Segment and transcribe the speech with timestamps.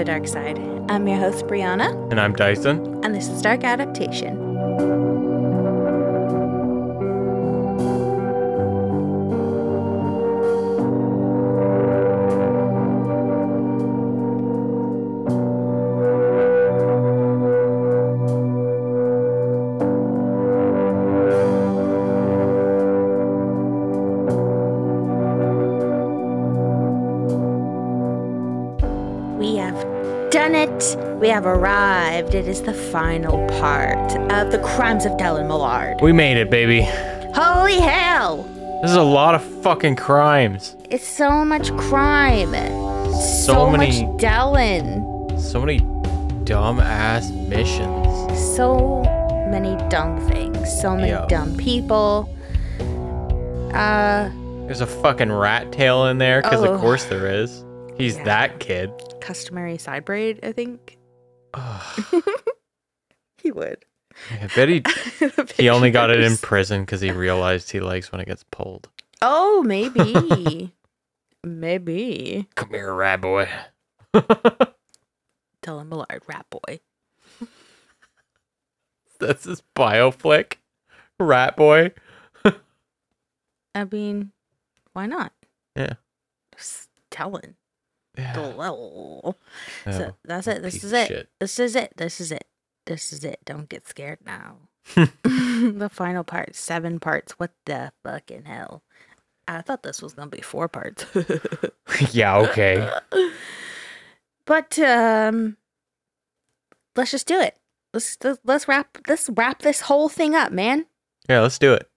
[0.00, 0.58] the dark side.
[0.88, 3.04] I'm your host, Brianna, And I'm Dyson.
[3.04, 4.49] and this is Dark Adaptation.
[31.40, 32.34] Have arrived.
[32.34, 35.98] It is the final part of the crimes of Dellen Millard.
[36.02, 36.82] We made it, baby.
[37.34, 38.42] Holy hell!
[38.82, 40.76] This is a lot of fucking crimes.
[40.90, 42.52] It's so much crime.
[43.14, 45.40] So, So, many, much Dellen.
[45.40, 45.78] so many
[46.44, 48.38] dumb ass missions.
[48.54, 49.00] So
[49.50, 50.70] many dumb things.
[50.82, 52.28] So many dumb people.
[53.72, 54.28] Uh,
[54.66, 56.74] There's a fucking rat tail in there, because Oh.
[56.74, 57.64] of course there is.
[57.96, 58.24] He's Yeah.
[58.24, 58.90] that kid.
[59.22, 60.98] customary side braid, I think.
[63.42, 63.84] He would.
[64.30, 64.82] I bet he
[65.56, 68.88] he only got it in prison because he realized he likes when it gets pulled.
[69.22, 70.72] Oh, maybe.
[71.44, 72.48] maybe.
[72.54, 73.48] Come here, rat boy.
[74.12, 74.74] Tell
[75.62, 76.80] Dylan Millard, rat boy.
[79.18, 80.58] That's his bio flick.
[81.18, 81.92] Rat boy.
[83.74, 84.32] I mean,
[84.94, 85.32] why not?
[85.76, 85.94] Yeah.
[86.56, 87.54] Just Dylan.
[88.16, 88.32] Yeah.
[88.34, 89.36] Hello.
[89.84, 90.62] So Oh, that's it.
[90.62, 91.28] This is it.
[91.38, 91.92] This is it.
[91.96, 92.46] This is it.
[92.86, 93.40] This is it.
[93.44, 94.56] Don't get scared now.
[94.94, 97.32] the final part, seven parts.
[97.32, 98.82] What the fucking hell?
[99.46, 101.04] I thought this was gonna be four parts.
[102.12, 102.88] yeah, okay.
[104.44, 105.56] but um,
[106.96, 107.56] let's just do it.
[107.92, 110.86] Let's let's wrap let's wrap this whole thing up, man.
[111.28, 111.88] Yeah, let's do it.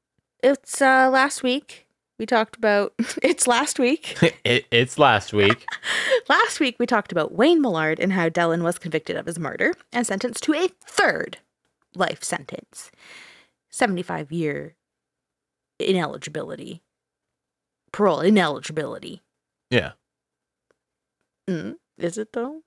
[0.42, 1.83] It's uh last week
[2.20, 2.94] we talked about.
[3.24, 4.18] it's last week.
[4.44, 5.66] it it's last week.
[6.30, 9.74] Last week, we talked about Wayne Millard and how Dellen was convicted of his murder
[9.92, 11.40] and sentenced to a third
[11.96, 12.92] life sentence
[13.70, 14.76] 75 year
[15.80, 16.82] ineligibility,
[17.92, 19.22] parole ineligibility.
[19.70, 19.92] Yeah.
[21.50, 22.62] Mm, is it though?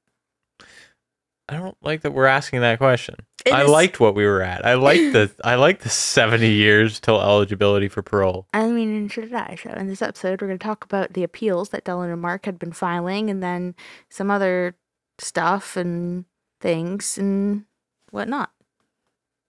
[1.48, 3.14] I don't like that we're asking that question.
[3.44, 4.66] It I is- liked what we were at.
[4.66, 8.46] I liked the I liked the seventy years till eligibility for parole.
[8.52, 9.56] I mean, and should I?
[9.62, 12.46] So in this episode, we're going to talk about the appeals that Dellen and Mark
[12.46, 13.74] had been filing and then
[14.08, 14.74] some other
[15.18, 16.24] stuff and
[16.60, 17.64] things and
[18.10, 18.50] whatnot.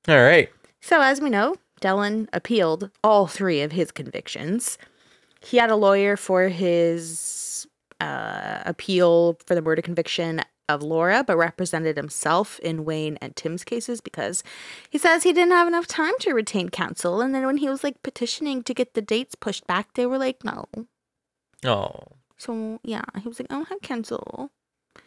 [0.07, 0.49] All right.
[0.81, 4.77] So, as we know, Dellen appealed all three of his convictions.
[5.41, 7.67] He had a lawyer for his
[7.99, 13.63] uh, appeal for the murder conviction of Laura, but represented himself in Wayne and Tim's
[13.63, 14.43] cases because
[14.89, 17.21] he says he didn't have enough time to retain counsel.
[17.21, 20.17] And then when he was like petitioning to get the dates pushed back, they were
[20.17, 20.65] like, no.
[21.65, 21.93] Oh.
[22.37, 24.51] So, yeah, he was like, I don't have counsel.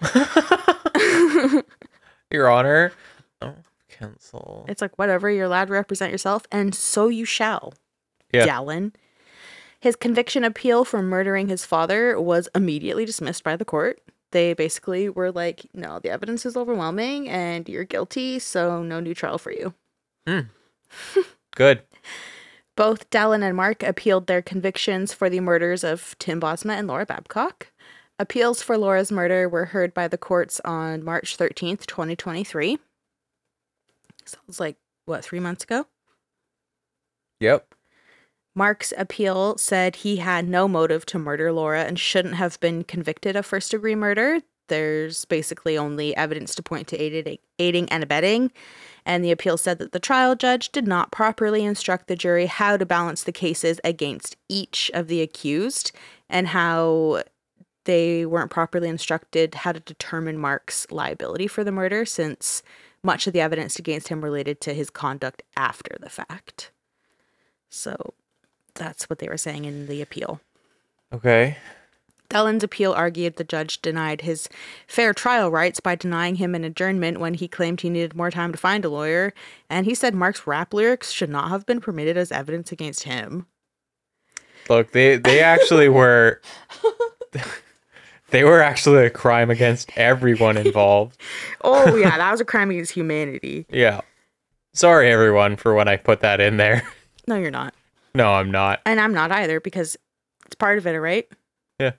[2.30, 2.92] Your Honor.
[3.40, 3.54] Oh,
[3.88, 4.64] counsel.
[4.68, 7.74] It's like, whatever, you're allowed to represent yourself, and so you shall.
[8.32, 8.46] Yeah.
[8.46, 8.94] Dellen.
[9.80, 14.00] His conviction appeal for murdering his father was immediately dismissed by the court.
[14.32, 19.14] They basically were like, no, the evidence is overwhelming and you're guilty, so no new
[19.14, 19.74] trial for you.
[20.26, 20.40] Hmm.
[21.56, 21.82] Good.
[22.76, 27.04] Both Dellen and Mark appealed their convictions for the murders of Tim Bosma and Laura
[27.04, 27.72] Babcock.
[28.18, 32.78] Appeals for Laura's murder were heard by the courts on March 13th, 2023.
[34.24, 34.76] Sounds like,
[35.06, 35.86] what, three months ago?
[37.40, 37.74] Yep.
[38.54, 43.36] Mark's appeal said he had no motive to murder Laura and shouldn't have been convicted
[43.36, 44.40] of first degree murder.
[44.68, 47.00] There's basically only evidence to point to
[47.58, 48.52] aiding, and abetting.
[49.04, 52.76] And the appeal said that the trial judge did not properly instruct the jury how
[52.76, 55.92] to balance the cases against each of the accused
[56.28, 57.22] and how
[57.84, 62.62] they weren't properly instructed how to determine Mark's liability for the murder since
[63.02, 66.70] much of the evidence against him related to his conduct after the fact.
[67.70, 68.14] So
[68.80, 70.40] that's what they were saying in the appeal.
[71.12, 71.58] Okay.
[72.30, 74.48] Dellen's appeal argued the judge denied his
[74.86, 78.52] fair trial rights by denying him an adjournment when he claimed he needed more time
[78.52, 79.34] to find a lawyer,
[79.68, 83.46] and he said Mark's rap lyrics should not have been permitted as evidence against him.
[84.68, 86.40] Look, they they actually were
[88.30, 91.20] they were actually a crime against everyone involved.
[91.62, 93.66] Oh, yeah, that was a crime against humanity.
[93.68, 94.00] Yeah.
[94.72, 96.84] Sorry everyone for when I put that in there.
[97.26, 97.74] No, you're not.
[98.14, 98.80] No, I'm not.
[98.84, 99.96] And I'm not either because
[100.46, 101.28] it's part of it, right?
[101.78, 101.92] Yeah.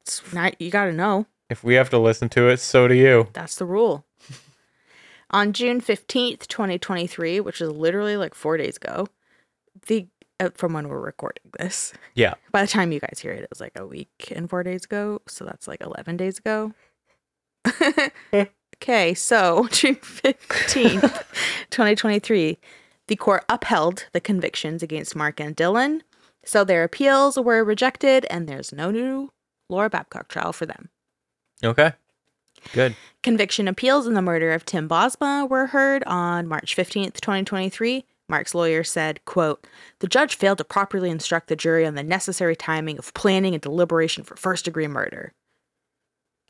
[0.00, 1.26] It's not, you gotta know.
[1.50, 3.28] If we have to listen to it, so do you.
[3.32, 4.04] That's the rule.
[5.30, 9.06] On June 15th, 2023, which is literally like four days ago,
[9.86, 10.06] the
[10.40, 11.92] uh, from when we're recording this.
[12.14, 12.34] Yeah.
[12.52, 14.84] By the time you guys hear it, it was like a week and four days
[14.84, 15.20] ago.
[15.26, 16.72] So that's like 11 days ago.
[18.76, 21.24] okay, so June 15th,
[21.70, 22.58] 2023,
[23.08, 26.02] the court upheld the convictions against Mark and Dylan.
[26.44, 29.32] So their appeals were rejected, and there's no new
[29.68, 30.88] Laura Babcock trial for them.
[31.64, 31.92] Okay.
[32.72, 32.94] Good.
[33.22, 38.04] Conviction appeals in the murder of Tim Bosma were heard on March 15th, 2023.
[38.28, 39.66] Mark's lawyer said, quote,
[40.00, 43.62] The judge failed to properly instruct the jury on the necessary timing of planning and
[43.62, 45.32] deliberation for first degree murder.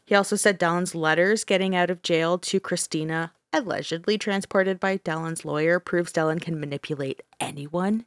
[0.05, 5.45] He also said Dylan's letters getting out of jail to Christina, allegedly transported by Dylan's
[5.45, 8.05] lawyer, proves Dylan can manipulate anyone,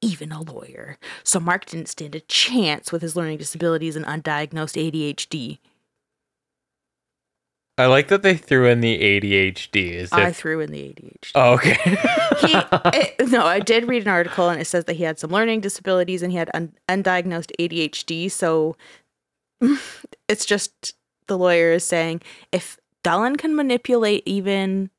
[0.00, 0.98] even a lawyer.
[1.22, 5.58] So Mark didn't stand a chance with his learning disabilities and undiagnosed ADHD.
[7.78, 9.92] I like that they threw in the ADHD.
[9.92, 11.30] Is I threw in the ADHD.
[11.34, 11.78] Oh, okay.
[12.46, 12.54] he,
[13.24, 15.60] it, no, I did read an article and it says that he had some learning
[15.60, 18.30] disabilities and he had un- undiagnosed ADHD.
[18.30, 18.76] So
[20.28, 20.94] it's just
[21.26, 22.20] the lawyer is saying
[22.52, 24.90] if Dylan can manipulate even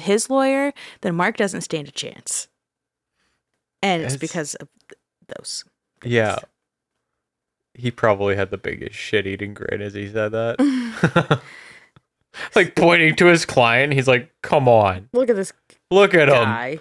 [0.00, 0.72] his lawyer,
[1.02, 2.48] then Mark doesn't stand a chance.
[3.82, 4.98] And it's It's- because of th-
[5.36, 5.64] those.
[6.04, 6.38] yeah.
[7.74, 11.40] He probably had the biggest shit eating grin as he said that.
[12.54, 13.94] like pointing to his client.
[13.94, 15.08] He's like, come on.
[15.14, 15.52] Look at this
[15.90, 16.80] Look at him.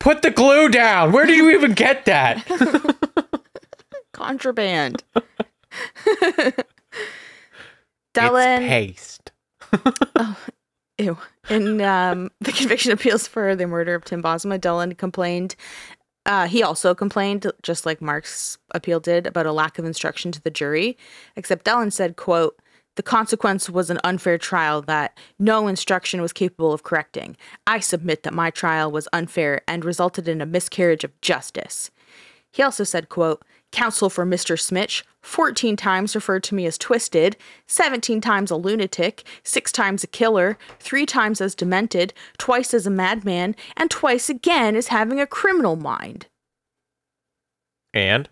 [0.00, 1.12] Put the glue down.
[1.12, 2.44] Where did you even get that?
[4.12, 5.02] Contraband.
[6.06, 6.64] It's
[8.14, 8.60] Dylan.
[9.70, 10.36] Paste.
[10.98, 11.16] Ew.
[11.48, 15.54] In um, the conviction appeals for the murder of Tim Bosma, Dylan complained.
[16.26, 20.42] Uh, he also complained, just like Mark's appeal did, about a lack of instruction to
[20.42, 20.98] the jury.
[21.36, 22.60] Except Dylan said, "quote
[22.96, 27.36] The consequence was an unfair trial that no instruction was capable of correcting.
[27.66, 31.92] I submit that my trial was unfair and resulted in a miscarriage of justice."
[32.52, 34.56] He also said, quote, Counsel for Mr.
[34.56, 37.36] Smich 14 times referred to me as twisted,
[37.66, 42.90] 17 times a lunatic, 6 times a killer, 3 times as demented, twice as a
[42.90, 46.26] madman, and twice again as having a criminal mind.
[47.92, 48.28] And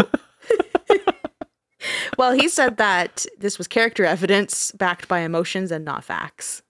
[2.18, 6.63] Well, he said that this was character evidence backed by emotions and not facts.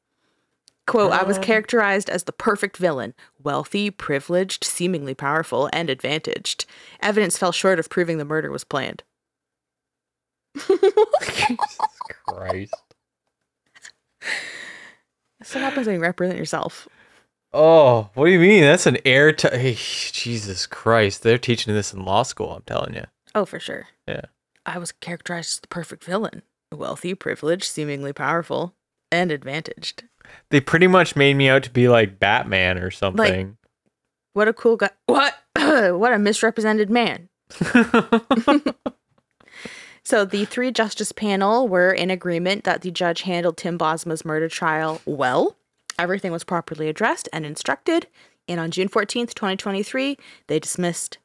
[0.85, 1.45] Quote, I was uh-huh.
[1.45, 6.65] characterized as the perfect villain, wealthy, privileged, seemingly powerful, and advantaged.
[7.01, 9.03] Evidence fell short of proving the murder was planned.
[10.57, 11.77] Jesus
[12.27, 12.73] Christ.
[15.39, 16.87] That's what happens when you represent yourself.
[17.53, 18.63] Oh, what do you mean?
[18.63, 21.23] That's an air t- hey, Jesus Christ.
[21.23, 23.03] They're teaching this in law school, I'm telling you.
[23.35, 23.87] Oh, for sure.
[24.07, 24.25] Yeah.
[24.65, 26.41] I was characterized as the perfect villain,
[26.71, 28.73] wealthy, privileged, seemingly powerful,
[29.11, 30.03] and advantaged.
[30.49, 33.57] They pretty much made me out to be like Batman or something.
[34.33, 34.89] What a cool guy.
[35.05, 35.35] What?
[35.55, 37.29] what a misrepresented man.
[40.05, 44.49] So the three justice panel were in agreement that the judge handled Tim Bosma's murder
[44.49, 45.55] trial well.
[45.97, 48.07] Everything was properly addressed and instructed.
[48.47, 50.17] And on June 14th, 2023,
[50.47, 51.19] they dismissed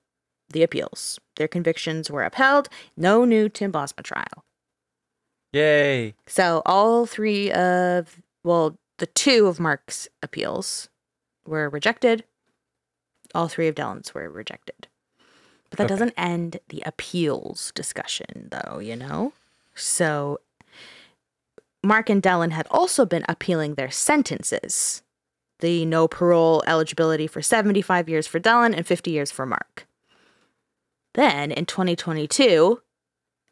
[0.50, 1.18] the appeals.
[1.36, 2.68] Their convictions were upheld.
[2.96, 4.44] No new Tim Bosma trial.
[5.52, 6.14] Yay.
[6.28, 10.88] So all three of, well, the two of Mark's appeals
[11.46, 12.24] were rejected.
[13.34, 14.88] All three of Dylan's were rejected.
[15.70, 15.94] But that Okay.
[15.94, 19.32] doesn't end the appeals discussion, though, you know?
[19.74, 20.40] So
[21.82, 25.02] Mark and Dylan had also been appealing their sentences
[25.60, 29.86] the no parole eligibility for 75 years for Dylan and 50 years for Mark.
[31.14, 32.80] Then in 2022,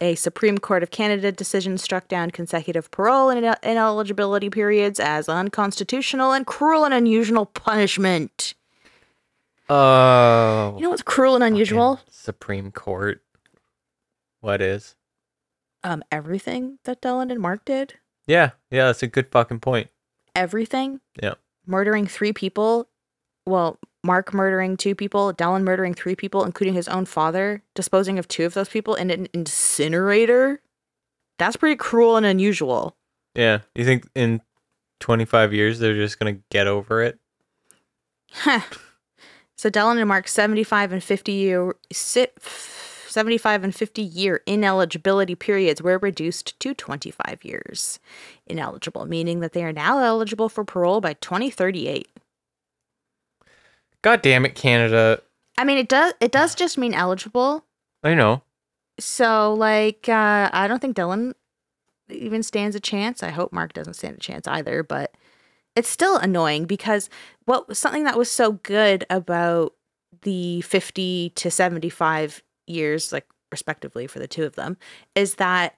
[0.00, 5.29] a Supreme Court of Canada decision struck down consecutive parole and inel- ineligibility periods as
[5.29, 8.55] unconstitutional and cruel and unusual punishment.
[9.69, 10.75] Oh.
[10.76, 12.00] You know what's cruel and unusual?
[12.11, 13.23] Supreme Court.
[14.41, 14.95] What is?
[15.83, 17.95] Um, everything that Dylan and Mark did.
[18.26, 19.88] Yeah, yeah, that's a good fucking point.
[20.35, 21.00] Everything.
[21.23, 21.35] Yeah.
[21.67, 22.88] Murdering three people.
[23.47, 28.29] Well, Mark murdering two people, Dylan murdering three people, including his own father, disposing of
[28.29, 30.61] two of those people in an incinerator.
[31.38, 32.97] That's pretty cruel and unusual.
[33.35, 33.61] Yeah.
[33.75, 34.41] You think in
[35.00, 37.19] 25 years they're just going to get over it?
[38.33, 38.61] Huh.
[39.57, 45.99] So Dylan and Mark's 75 and 50 year 75 and 50 year ineligibility periods were
[45.99, 47.99] reduced to 25 years
[48.47, 52.09] ineligible, meaning that they are now eligible for parole by 2038.
[54.06, 55.20] God damn it, Canada.
[55.58, 57.64] I mean, it does it does just mean eligible.
[58.04, 58.42] I know.
[59.00, 61.34] So like uh I don't think Dylan
[62.08, 63.25] even stands a chance.
[63.25, 65.16] I hope Mark doesn't stand a chance either, but
[65.75, 67.10] it's still annoying because
[67.46, 69.75] what something that was so good about
[70.22, 74.76] the 50 to 75 years like respectively for the two of them
[75.16, 75.75] is that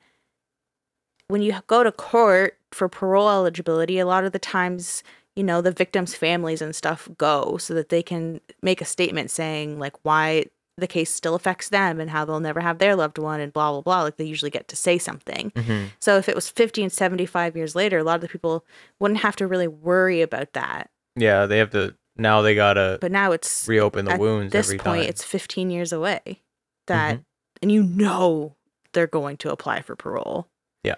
[1.29, 5.03] when you go to court for parole eligibility, a lot of the times,
[5.39, 9.31] you know, the victims' families and stuff go so that they can make a statement
[9.31, 13.19] saying like why the case still affects them and how they'll never have their loved
[13.19, 14.03] one and blah blah blah.
[14.03, 15.53] Like they usually get to say something.
[15.57, 18.65] hmm So if it was 50 and 75 years later, a lot of the people
[19.01, 20.91] wouldn't have to really worry about that.
[21.17, 22.43] Yeah, they have to now.
[22.43, 25.09] They gotta But now it's reopen the at wounds this point time.
[25.11, 26.43] it's 15 years away
[26.87, 27.25] that Mhm.
[27.63, 28.57] and you know
[28.93, 30.49] they're going to apply for parole
[30.85, 30.95] Yeah.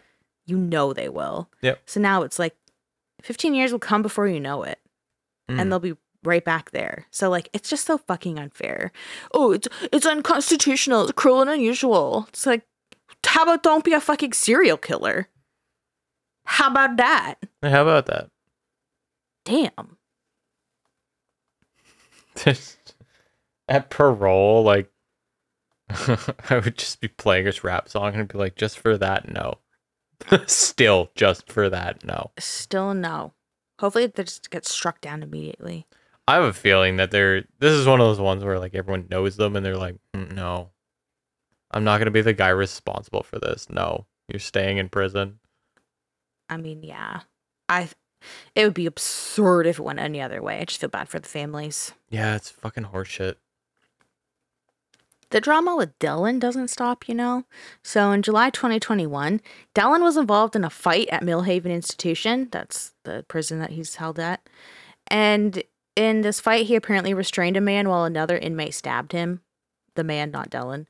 [0.46, 1.80] you know they will Yep.
[1.86, 2.54] so now it's like
[3.22, 4.78] 15 years will come before you know it
[5.50, 5.60] Mm.
[5.60, 7.06] and they'll be right back there.
[7.10, 8.92] So like it's just so fucking unfair.
[9.32, 11.02] Oh it's it's unconstitutional.
[11.04, 12.26] It's cruel and unusual.
[12.28, 12.62] It's like
[13.26, 15.28] how about don't be a fucking serial killer?
[16.44, 17.34] How about that?
[17.62, 18.30] How about that?
[19.44, 19.96] damn.
[22.36, 22.94] Just
[23.68, 24.90] at parole, like
[25.90, 29.58] I would just be playing this rap song and be like, just for that, no.
[30.46, 32.30] Still, just for that, no.
[32.38, 33.32] still no
[33.78, 35.86] hopefully they just get struck down immediately
[36.28, 37.42] I have a feeling that they're.
[37.58, 40.30] This is one of those ones where like everyone knows them and they're like, "Mm,
[40.30, 40.70] no,
[41.72, 43.68] I'm not gonna be the guy responsible for this.
[43.68, 45.40] No, you're staying in prison.
[46.48, 47.22] I mean, yeah.
[47.68, 47.88] I
[48.54, 50.58] it would be absurd if it went any other way.
[50.60, 51.92] I just feel bad for the families.
[52.10, 53.34] Yeah, it's fucking horseshit.
[55.30, 57.44] The drama with Dylan doesn't stop, you know?
[57.84, 59.40] So in July 2021,
[59.74, 62.48] Dylan was involved in a fight at Millhaven Institution.
[62.50, 64.40] That's the prison that he's held at.
[65.06, 65.62] And
[65.94, 69.40] in this fight, he apparently restrained a man while another inmate stabbed him.
[69.94, 70.86] The man, not Dylan.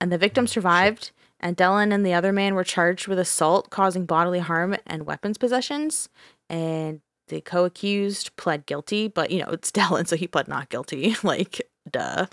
[0.00, 1.10] And the victim oh, survived,
[1.40, 5.38] and Dylan and the other man were charged with assault causing bodily harm and weapons
[5.38, 6.08] possessions.
[6.48, 10.68] And the co accused pled guilty, but you know, it's Dylan, so he pled not
[10.68, 11.16] guilty.
[11.22, 12.26] like, duh.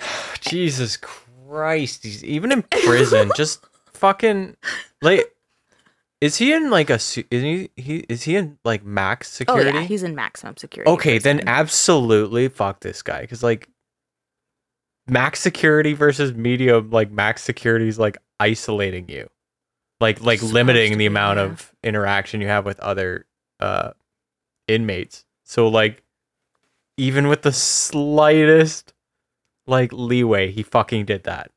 [0.40, 3.30] Jesus Christ, he's even in prison.
[3.36, 4.56] just fucking
[5.02, 5.32] like.
[6.18, 7.70] Is he in like a is he?
[7.76, 9.70] He is he in like max security?
[9.70, 10.90] Oh, yeah, he's in maximum security.
[10.90, 13.68] Okay, then absolutely fuck this guy because like
[15.06, 19.28] max security versus medium, like max security is like isolating you,
[20.00, 23.26] like like Supposed limiting the amount of interaction you have with other
[23.60, 23.90] uh
[24.68, 25.26] inmates.
[25.44, 26.02] So like
[26.96, 28.94] even with the slightest
[29.66, 31.50] like leeway, he fucking did that.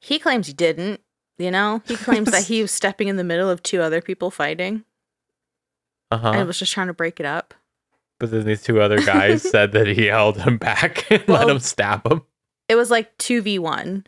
[0.00, 1.00] He claims he didn't.
[1.38, 4.30] You know, he claims that he was stepping in the middle of two other people
[4.30, 4.84] fighting
[6.10, 6.32] Uh huh.
[6.34, 7.52] and was just trying to break it up.
[8.18, 11.50] But then these two other guys said that he held him back and let Well-
[11.50, 12.22] him stab him.
[12.68, 14.06] It was like 2v1.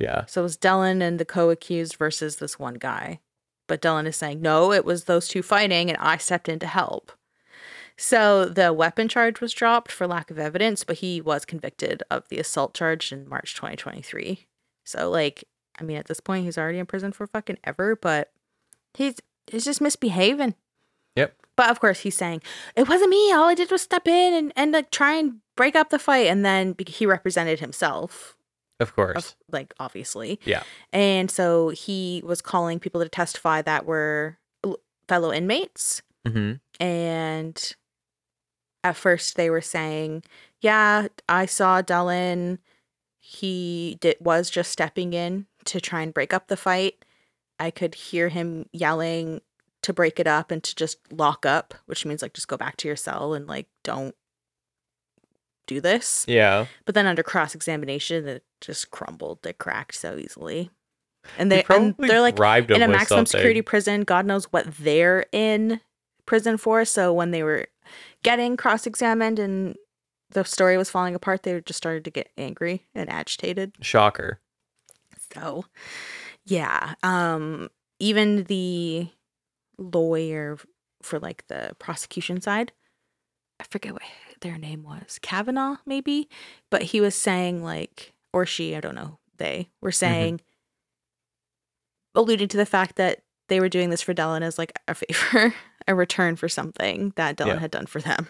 [0.00, 0.24] Yeah.
[0.26, 3.20] So it was Dylan and the co accused versus this one guy.
[3.66, 6.66] But Dylan is saying, no, it was those two fighting and I stepped in to
[6.66, 7.12] help.
[8.02, 12.26] So the weapon charge was dropped for lack of evidence, but he was convicted of
[12.30, 14.46] the assault charge in March 2023.
[14.84, 15.44] So, like,
[15.78, 18.32] I mean, at this point, he's already in prison for fucking ever, but
[18.94, 19.16] he's
[19.46, 20.54] he's just misbehaving.
[21.14, 21.36] Yep.
[21.56, 22.40] But of course, he's saying
[22.74, 23.34] it wasn't me.
[23.34, 26.28] All I did was step in and and like try and break up the fight,
[26.28, 28.34] and then he represented himself,
[28.80, 29.36] Of course.
[29.52, 30.40] like obviously.
[30.46, 30.62] Yeah.
[30.90, 34.38] And so he was calling people to testify that were
[35.06, 36.54] fellow inmates, mm-hmm.
[36.82, 37.74] and
[38.84, 40.22] at first they were saying,
[40.60, 42.58] "Yeah, I saw Dylan.
[43.18, 47.04] He did was just stepping in to try and break up the fight.
[47.58, 49.42] I could hear him yelling
[49.82, 52.76] to break it up and to just lock up, which means like just go back
[52.78, 54.14] to your cell and like don't
[55.66, 56.66] do this." Yeah.
[56.86, 59.46] But then under cross examination, it just crumbled.
[59.46, 60.70] It cracked so easily.
[61.38, 62.38] And they and they're like
[62.70, 63.26] in a maximum something.
[63.26, 64.02] security prison.
[64.02, 65.80] God knows what they're in
[66.24, 66.84] prison for.
[66.84, 67.66] So when they were
[68.22, 69.76] getting cross examined and
[70.30, 73.72] the story was falling apart, they just started to get angry and agitated.
[73.80, 74.40] Shocker.
[75.34, 75.64] So
[76.44, 79.08] yeah, um, even the
[79.78, 80.58] lawyer
[81.02, 82.72] for like the prosecution side,
[83.60, 84.02] I forget what
[84.40, 86.28] their name was, Kavanaugh maybe,
[86.70, 90.40] but he was saying like, or she, I don't know, they were saying,
[92.14, 95.54] alluding to the fact that they were doing this for Dylan as like a favor,
[95.90, 97.58] a return for something that Dylan Yeah.
[97.58, 98.28] had done for them.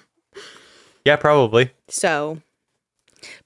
[1.05, 1.71] Yeah, probably.
[1.88, 2.40] So,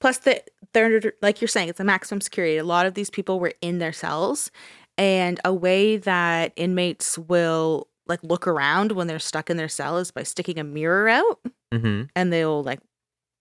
[0.00, 0.42] plus the
[0.72, 2.56] they're like you're saying, it's a maximum security.
[2.56, 4.50] A lot of these people were in their cells,
[4.98, 9.98] and a way that inmates will like look around when they're stuck in their cell
[9.98, 11.40] is by sticking a mirror out,
[11.72, 12.02] Mm-hmm.
[12.16, 12.80] and they'll like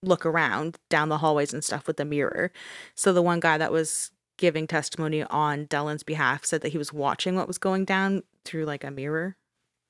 [0.02, 2.52] look around down the hallways and stuff with the mirror.
[2.94, 6.92] So the one guy that was giving testimony on Dylan's behalf said that he was
[6.92, 9.36] watching what was going down through like a mirror.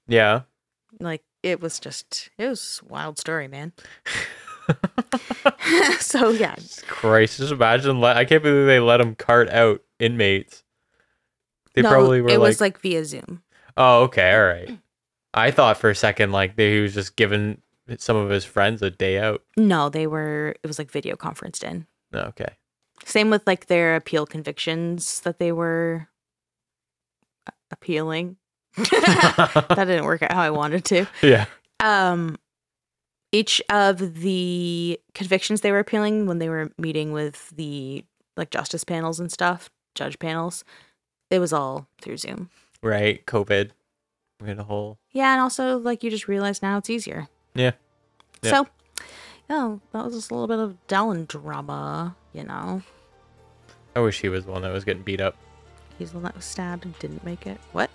[0.07, 0.43] Yeah.
[1.01, 3.73] Like it was just it was a wild story, man.
[6.01, 8.01] so yeah, Christ, just imagine.
[8.01, 10.63] Let, I can't believe they let him cart out inmates.
[11.75, 13.43] They no, probably were it like, was like via Zoom.
[13.77, 14.79] "Oh, okay, all right."
[15.35, 17.61] I thought for a second like they, he was just giving
[17.99, 19.43] some of his friends a day out.
[19.57, 20.55] No, they were.
[20.63, 21.87] It was like video conferenced in.
[22.13, 22.55] Oh, okay.
[23.05, 26.09] Same with like their appeal convictions that they were
[27.71, 28.37] appealing.
[28.77, 31.07] That didn't work out how I wanted to.
[31.23, 31.47] Yeah.
[31.81, 32.37] Um,
[33.33, 38.05] each of the convictions they were appealing when they were meeting with the
[38.37, 40.65] like justice panels and stuff, judge panels,
[41.31, 42.51] it was all through Zoom.
[42.83, 43.25] Right.
[43.27, 43.71] COVID.
[44.41, 44.99] We had a whole.
[45.13, 47.29] Yeah, and also like you just realize now it's easier.
[47.55, 47.73] Yeah.
[48.43, 48.51] Yeah.
[48.51, 48.67] So,
[49.49, 52.83] yeah, that was just a little bit of Dellen drama, you know.
[53.97, 55.37] I wish he was the one that was getting beat up.
[55.99, 57.61] He's the one that was stabbed and didn't make it.
[57.73, 57.91] What?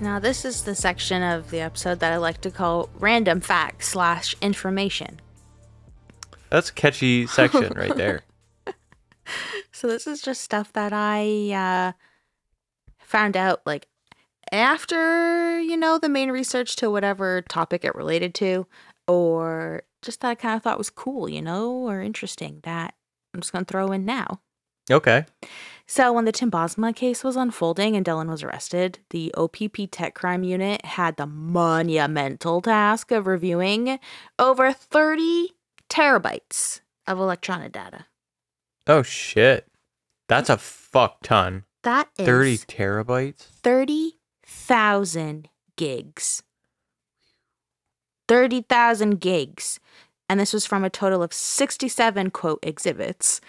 [0.00, 3.88] Now, this is the section of the episode that I like to call random facts
[3.88, 5.20] slash information.
[6.50, 8.22] That's a catchy section right there.
[9.70, 11.92] So this is just stuff that I uh,
[13.08, 13.88] found out like
[14.52, 18.66] after you know the main research to whatever topic it related to,
[19.06, 22.94] or just that I kind of thought was cool, you know, or interesting that
[23.34, 24.40] I'm just gonna throw in now.
[24.90, 25.26] Okay.
[25.86, 30.14] So when the Tim Bosma case was unfolding and Dylan was arrested, the OPP Tech
[30.14, 33.98] Crime Unit had the monumental task of reviewing
[34.38, 35.54] over 30
[35.88, 38.06] terabytes of electronic data.
[38.86, 39.66] Oh shit.
[40.28, 41.64] That's a fuck ton.
[41.82, 43.42] That is 30 terabytes?
[43.62, 46.42] 30,000 gigs.
[48.28, 49.80] 30,000 gigs.
[50.28, 53.40] And this was from a total of 67 quote exhibits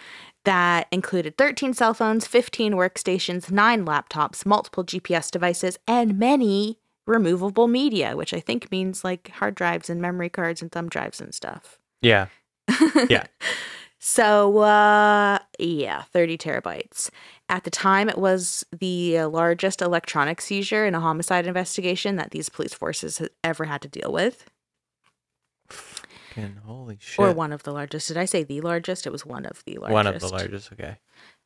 [0.46, 7.68] that included 13 cell phones, 15 workstations, 9 laptops, multiple GPS devices, and many removable
[7.68, 11.34] media, which I think means like hard drives and memory cards and thumb drives and
[11.34, 11.80] stuff.
[12.02, 12.28] Yeah.
[13.10, 13.26] Yeah.
[14.02, 17.10] So, uh, yeah, 30 terabytes.
[17.50, 22.30] At the time, it was the uh, largest electronic seizure in a homicide investigation that
[22.32, 24.46] these police forces had ever had to deal with,
[25.70, 27.20] Fucking holy shit.
[27.20, 28.08] or one of the largest.
[28.08, 29.06] Did I say the largest?
[29.06, 29.94] It was one of the largest.
[29.94, 30.72] One of the largest.
[30.74, 30.98] Okay.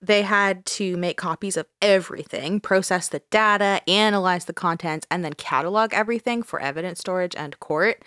[0.01, 5.33] They had to make copies of everything, process the data, analyze the contents, and then
[5.33, 8.03] catalog everything for evidence storage and court.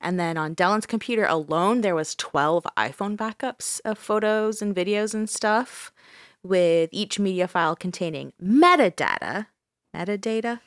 [0.00, 5.12] And then on Dellen's computer alone, there was 12 iPhone backups of photos and videos
[5.12, 5.92] and stuff,
[6.42, 9.46] with each media file containing metadata,
[9.94, 10.60] metadata,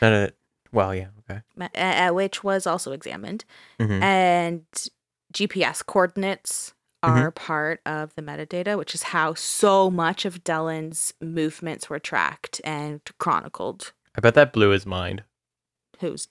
[0.00, 0.28] no.
[0.72, 1.08] Well, yeah.
[1.30, 1.40] Okay.
[1.60, 1.68] uh,
[2.08, 3.44] uh, which was also examined,
[3.78, 4.02] Mhm.
[4.02, 4.64] and
[5.32, 6.72] GPS coordinates
[7.02, 12.60] are part of the metadata, which is how so much of Dellen's movements were tracked
[12.64, 13.92] and chronicled.
[14.14, 15.24] I bet that blew his mind.
[16.00, 16.28] Who's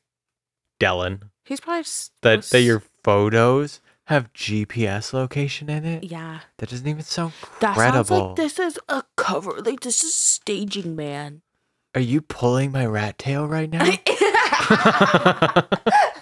[0.79, 1.29] Dellen.
[1.45, 1.83] he's probably
[2.21, 6.03] That that your photos have GPS location in it?
[6.05, 6.39] yeah.
[6.57, 8.03] That doesn't even sound That credible.
[8.05, 9.61] sounds like this is a cover.
[9.61, 11.41] Like this is staging, man.
[11.93, 13.83] Are you pulling my rat tail right now?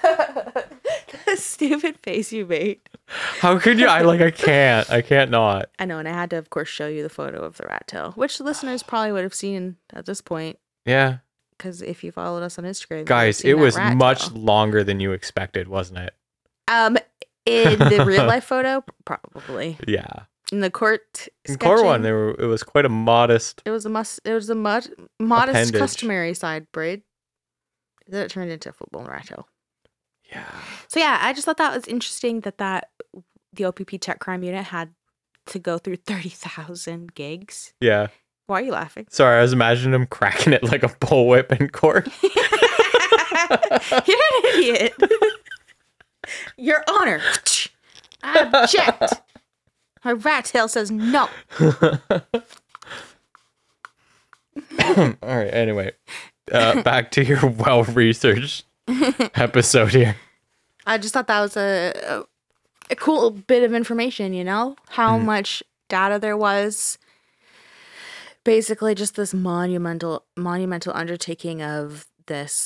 [0.02, 2.80] the stupid face you made.
[3.40, 3.88] How could you?
[3.88, 4.22] I like.
[4.22, 4.90] I can't.
[4.90, 5.70] I can't not.
[5.80, 7.88] I know, and I had to, of course, show you the photo of the rat
[7.88, 10.58] tail, which the listeners probably would have seen at this point.
[10.86, 11.18] Yeah,
[11.58, 13.76] Because if you followed us on Instagram, you would have guys, seen it that was
[13.76, 14.38] rat much tail.
[14.40, 16.14] longer than you expected, wasn't it?
[16.68, 16.98] Um,
[17.46, 20.24] in the real life photo, probably Yeah.
[20.52, 21.28] in the court.
[21.46, 23.62] In core one, there were, it was quite a modest.
[23.66, 24.20] it was a must.
[24.26, 24.88] It was a mud,
[25.20, 25.80] modest Appendage.
[25.80, 27.02] customary side braid.
[28.08, 29.48] Then it turned into a football rat tail.
[30.32, 30.46] Yeah.
[30.88, 32.90] So yeah, I just thought that was interesting that that
[33.54, 34.94] the OPP Tech Crime Unit had
[35.48, 37.74] to go through thirty thousand gigs.
[37.82, 38.08] Yeah.
[38.48, 39.06] Why are you laughing?
[39.12, 42.10] Sorry, I was imagining him cracking it like a bullwhip in court.
[44.08, 44.94] You're an idiot.
[46.58, 47.22] Your Honor,
[48.24, 49.14] I object.
[50.04, 51.28] My rat tail says no.
[54.80, 55.54] All right.
[55.54, 55.92] Anyway,
[56.52, 58.66] uh, back to your well-researched
[59.36, 60.16] episode here.
[60.86, 62.24] I just thought that was a, a,
[62.92, 64.76] a cool bit of information, you know?
[64.90, 65.24] How Mhm.
[65.26, 66.98] much data there was.
[68.44, 72.64] Basically just this monumental monumental undertaking of this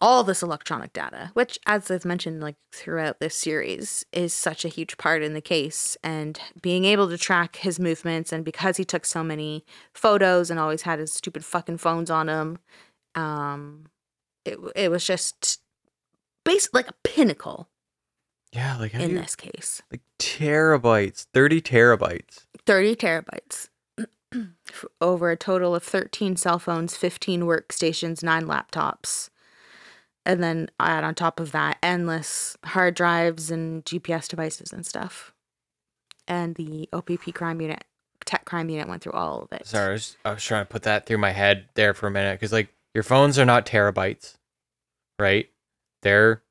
[0.00, 4.68] all this electronic data, which as I've mentioned like throughout this series is such a
[4.68, 8.84] huge part in the case and being able to track his movements and because he
[8.84, 9.64] took so many
[9.94, 12.58] photos and always had his stupid fucking phones on him
[13.14, 13.86] um
[14.44, 15.60] it it was just
[16.44, 17.68] basically like a pinnacle
[18.52, 19.82] Yeah, like in you, this case.
[19.90, 22.46] like terabytes, thirty terabytes.
[22.66, 23.68] 30 terabytes.
[25.00, 29.28] over a total of 13 cell phones, 15 workstations, nine laptops.
[30.24, 35.32] And then add on top of that endless hard drives and GPS devices and stuff.
[36.28, 37.84] And the OPP crime unit,
[38.24, 39.66] tech crime unit went through all of it.
[39.66, 42.10] Sorry, I was, I was trying to put that through my head there for a
[42.10, 44.36] minute because like your phones are not terabytes,
[45.18, 45.48] right?
[46.02, 46.42] They're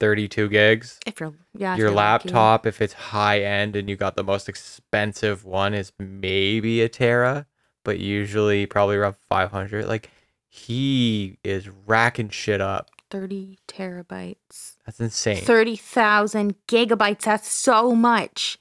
[0.00, 0.98] 32 gigs.
[1.06, 2.28] If you're, yeah, if your you're lucky.
[2.28, 6.88] laptop, if it's high end and you got the most expensive one, is maybe a
[6.88, 7.46] tera,
[7.84, 9.86] but usually probably around 500.
[9.86, 10.10] Like
[10.54, 12.88] he is racking shit up.
[13.10, 14.76] 30 terabytes.
[14.86, 15.42] That's insane.
[15.42, 17.22] 30,000 gigabytes.
[17.22, 18.56] That's so much.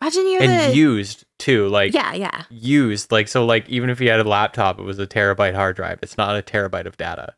[0.00, 0.76] Imagine you're and the.
[0.76, 2.44] used too, like yeah, yeah.
[2.50, 5.74] used, like so, like even if you had a laptop, it was a terabyte hard
[5.74, 5.98] drive.
[6.02, 7.34] It's not a terabyte of data.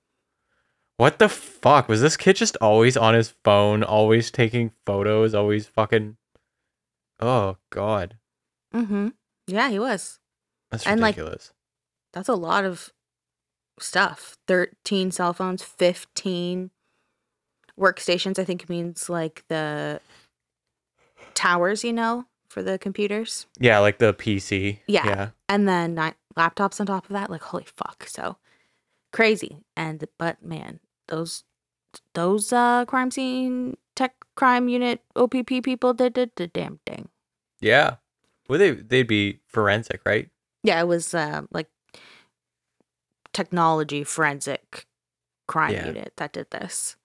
[0.98, 5.68] What the fuck was this kid just always on his phone, always taking photos, always
[5.68, 6.18] fucking?
[7.18, 8.18] Oh god,
[8.74, 9.08] Mm-hmm.
[9.46, 10.18] Yeah, he was.
[10.70, 11.54] that's And, like, ridiculous.
[12.12, 12.92] That's a lot of
[13.82, 14.36] stuff.
[14.46, 16.70] 13 cell phones, 15
[17.78, 20.00] workstations, I think means like the
[21.34, 23.46] towers, you know, for the computers.
[23.58, 24.78] yeah, like the PC.
[24.86, 25.06] Yeah.
[25.06, 25.28] yeah.
[25.48, 27.30] And then nine laptops on top of that.
[27.30, 28.06] Like, holy fuck.
[28.06, 28.36] So
[29.12, 29.58] crazy.
[29.76, 31.44] And, but man, those,
[32.14, 37.08] those uh crime scene tech crime unit OPP people did, did the damn thing.
[37.60, 37.96] Yeah.
[38.48, 40.28] Well, they they'd be forensic, right?
[40.64, 41.68] Yeah, it was uh, like
[43.32, 44.86] technology forensic
[45.46, 45.86] crime Yeah.
[45.86, 46.96] unit that did this.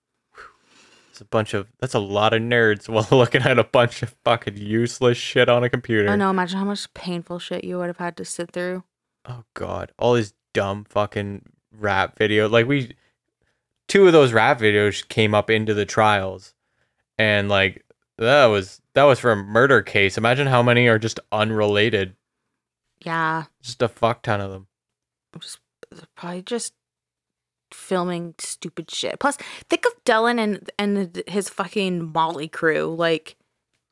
[1.11, 4.15] It's a bunch of that's a lot of nerds while looking at a bunch of
[4.25, 6.09] fucking useless shit on a computer.
[6.09, 6.29] I know.
[6.29, 8.83] Imagine how much painful shit you would have had to sit through.
[9.27, 12.47] Oh god, all these dumb fucking rap video.
[12.49, 12.95] Like we,
[13.87, 16.53] two of those rap videos came up into the trials,
[17.17, 17.83] and like
[18.17, 20.17] that was that was for a murder case.
[20.17, 22.15] Imagine how many are just unrelated.
[23.01, 24.67] Yeah, Just a fuck ton of them.
[25.39, 25.59] just
[26.15, 26.73] probably just
[27.73, 29.19] filming stupid shit.
[29.19, 29.37] Plus,
[29.69, 32.95] think of Dylan and and his fucking Molly crew.
[32.97, 33.35] Like,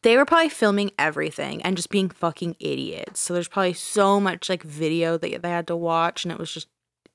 [0.02, 3.20] they were probably filming everything and just being fucking idiots.
[3.20, 6.54] So there's probably so much like video that they had to watch, and it was
[6.54, 6.68] just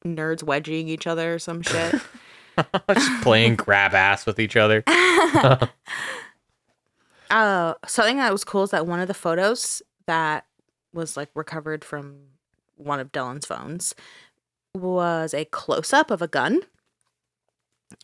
[0.04, 1.94] nerds wedging each other or some shit.
[2.92, 4.82] just playing grab ass with each other.
[7.30, 10.46] Uh, something that was cool is that one of the photos that
[10.94, 12.16] was like recovered from
[12.76, 13.94] one of Dylan's phones
[14.74, 16.60] was a close up of a gun.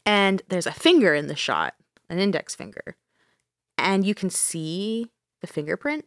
[0.07, 1.75] And there's a finger in the shot,
[2.09, 2.97] an index finger.
[3.77, 6.07] And you can see the fingerprint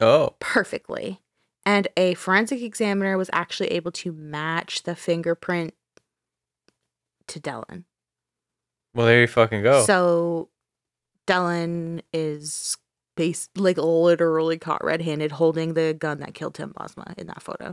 [0.00, 1.20] Oh, perfectly.
[1.64, 5.74] And a forensic examiner was actually able to match the fingerprint
[7.28, 7.84] to Dylan.
[8.94, 9.84] well there you fucking go.
[9.84, 10.48] So
[11.26, 12.76] Dylan is
[13.16, 17.72] base like literally caught red-handed holding the gun that killed Tim Bosma in that photo.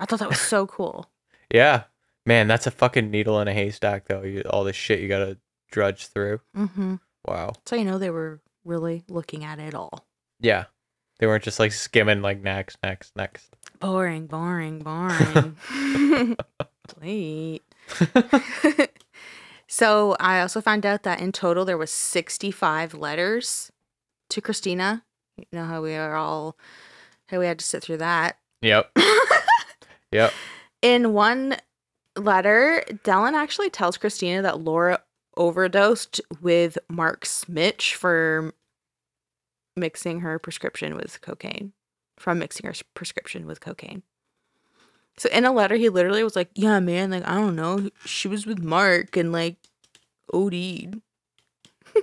[0.00, 1.10] I thought that was so cool.
[1.52, 1.84] yeah,
[2.26, 4.22] man, that's a fucking needle in a haystack though.
[4.22, 5.38] You, all this shit you gotta
[5.70, 6.40] drudge through.
[6.56, 6.96] Mm-hmm.
[7.26, 7.52] Wow.
[7.66, 10.06] So you know they were really looking at it all.
[10.40, 10.64] Yeah.
[11.18, 13.56] They weren't just like skimming like next, next, next.
[13.80, 15.56] Boring, boring, boring.
[17.02, 17.64] Late.
[19.66, 23.72] so I also found out that in total there was 65 letters
[24.30, 25.04] to Christina.
[25.36, 26.56] You know how we are all
[27.28, 28.38] how we had to sit through that.
[28.62, 28.96] Yep.
[30.12, 30.32] Yep.
[30.82, 31.56] In one
[32.16, 35.00] letter, Dellen actually tells Christina that Laura
[35.36, 38.52] overdosed with Mark Smich for
[39.76, 41.72] mixing her prescription with cocaine.
[42.18, 44.02] From mixing her prescription with cocaine.
[45.18, 48.28] So in a letter, he literally was like, "Yeah, man, like I don't know, she
[48.28, 49.56] was with Mark and like
[50.32, 51.00] OD'd."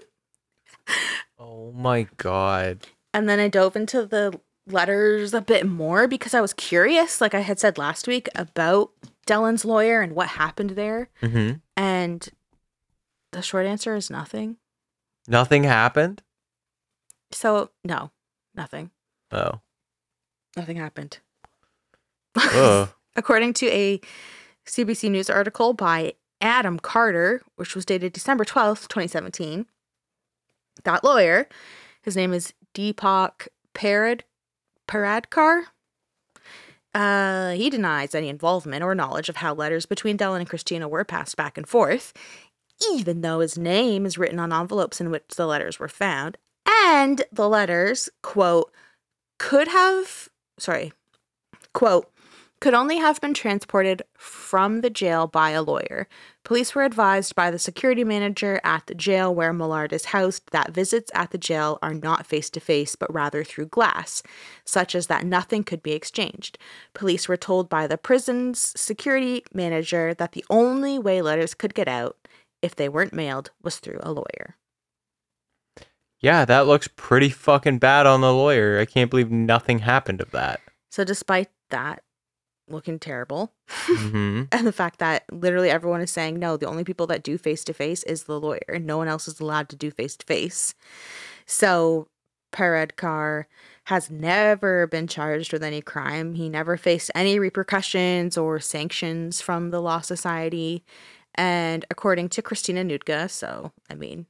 [1.37, 2.87] Oh my god.
[3.13, 7.33] And then I dove into the letters a bit more because I was curious, like
[7.33, 8.91] I had said last week, about
[9.25, 11.09] Dellen's lawyer and what happened there.
[11.21, 11.57] Mm-hmm.
[11.77, 12.29] And
[13.31, 14.57] the short answer is nothing.
[15.27, 16.21] Nothing happened.
[17.31, 18.11] So, no,
[18.55, 18.91] nothing.
[19.31, 19.61] Oh.
[20.55, 21.19] Nothing happened.
[23.15, 23.99] According to a
[24.65, 29.65] CBC News article by Adam Carter, which was dated December 12th, 2017,
[30.83, 31.47] that lawyer,
[32.01, 34.21] his name is Deepak Parad,
[34.87, 35.63] Paradkar.
[36.93, 41.03] Uh, he denies any involvement or knowledge of how letters between Dylan and Christina were
[41.03, 42.13] passed back and forth,
[42.93, 46.37] even though his name is written on envelopes in which the letters were found.
[46.67, 48.71] And the letters, quote,
[49.39, 50.93] could have, sorry,
[51.73, 52.09] quote,
[52.65, 56.07] could only have been transported from the jail by a lawyer.
[56.43, 60.73] Police were advised by the security manager at the jail where Millard is housed that
[60.73, 64.23] visits at the jail are not face to face, but rather through glass,
[64.65, 66.57] such as that nothing could be exchanged.
[66.95, 71.87] Police were told by the prison's security manager that the only way letters could get
[71.87, 72.17] out,
[72.63, 74.57] if they weren't mailed, was through a lawyer.
[76.19, 78.79] Yeah, that looks pretty fucking bad on the lawyer.
[78.79, 80.61] I can't believe nothing happened of that.
[80.89, 82.01] So, despite that
[82.67, 87.07] looking terrible, hmm and the fact that literally everyone is saying no, the only people
[87.07, 88.59] that do face to face is the lawyer.
[88.69, 90.73] And No one else is allowed to do face to face.
[91.45, 92.07] So,
[92.51, 93.45] Paradkar
[93.85, 96.35] has never been charged with any crime.
[96.35, 100.83] He never faced any repercussions or sanctions from the Law Society.
[101.35, 104.25] And according to Christina Noudga, so I mean,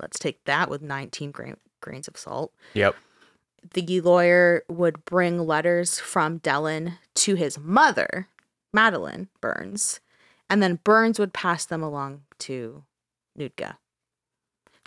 [0.00, 2.96] let's take that with 19 gra- grains of salt Yep.
[3.72, 8.28] The lawyer would bring letters from Dellen to his mother,
[8.72, 10.00] Madeline Burns,
[10.48, 12.84] and then Burns would pass them along to
[13.38, 13.76] Noudga.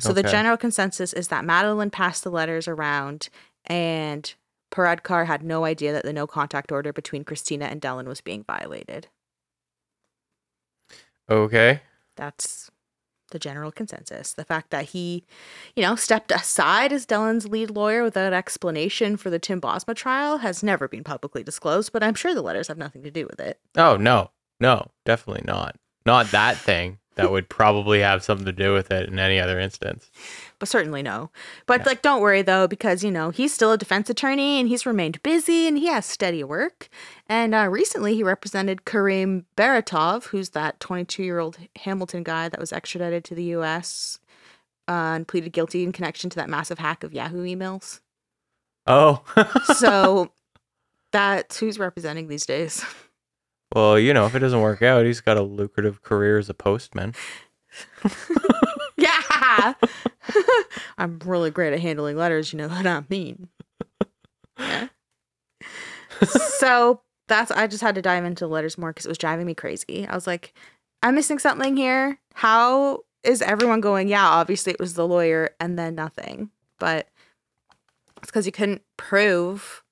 [0.02, 3.28] So the general consensus is that Madeline passed the letters around
[3.66, 4.34] and
[4.72, 8.44] Paradkar had no idea that the no contact order between Christina and Dellen was being
[8.44, 9.08] violated.
[11.30, 11.82] Okay.
[12.16, 12.72] That's
[13.30, 14.34] the general consensus.
[14.34, 15.24] The fact that he,
[15.76, 20.40] you know, stepped aside as Dellen's lead lawyer without explanation for the Tim Bosma trial
[20.40, 23.40] has never been publicly disclosed, but I'm sure the letters have nothing to do with
[23.40, 23.60] it.
[23.78, 25.76] Oh no, no, definitely not.
[26.06, 26.98] Not that thing.
[27.24, 30.10] That would probably have something to do with it in any other instance.
[30.60, 31.32] But certainly no.
[31.66, 31.86] But Yeah.
[31.88, 35.22] like don't worry though because you know, he's still a defense attorney and he's remained
[35.24, 36.90] busy and he has steady work.
[37.28, 43.24] And uh, recently he represented Karim Baratov, who's that 22-year-old Hamilton guy that was extradited
[43.26, 44.20] to the US
[44.88, 48.00] uh, and pleaded guilty in connection to that massive hack of Yahoo emails.
[48.88, 49.24] Oh.
[49.78, 50.32] so
[51.12, 52.84] that's who's representing these days.
[53.74, 56.54] well, you know, if it doesn't work out, he's got a lucrative career as a
[56.54, 57.14] postman.
[58.98, 59.74] yeah.
[60.98, 63.50] I'm really great at handling letters, you know what I mean.
[64.58, 64.88] Yeah.
[66.58, 69.54] so that's I just had to dive into letters more because it was driving me
[69.54, 70.08] crazy.
[70.08, 70.54] I was like,
[71.04, 72.20] I'm missing something here.
[72.34, 74.08] How is everyone going?
[74.08, 76.50] Yeah, obviously it was the lawyer and then nothing.
[76.80, 77.08] But
[78.18, 79.84] it's because you couldn't prove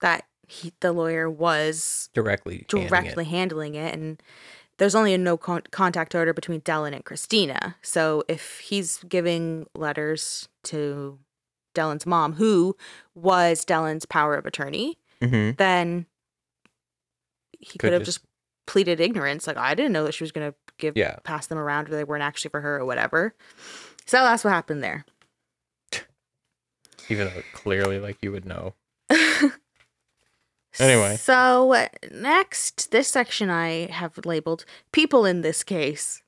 [0.00, 2.66] that he, the lawyer was Directly.
[2.70, 2.88] handing it.
[2.88, 4.22] directly handling it and
[4.78, 7.76] there's only a no con- contact order between Dellen and Christina.
[7.82, 11.18] So if he's giving letters to
[11.74, 12.76] Dellen's mom, who
[13.14, 15.56] was Dellen's power of attorney, Mhm.
[15.56, 16.06] then
[17.58, 18.26] he could, Could have just- just
[18.66, 19.46] pleaded ignorance.
[19.46, 21.16] Like I didn't know that she was gonna give Yeah.
[21.22, 23.34] pass them around or they weren't actually for her or whatever.
[24.06, 25.04] So that's what happened there.
[27.08, 28.74] Even though clearly, like, you would know.
[30.78, 31.16] Anyway.
[31.16, 36.22] So next, this section I have labeled people in this case.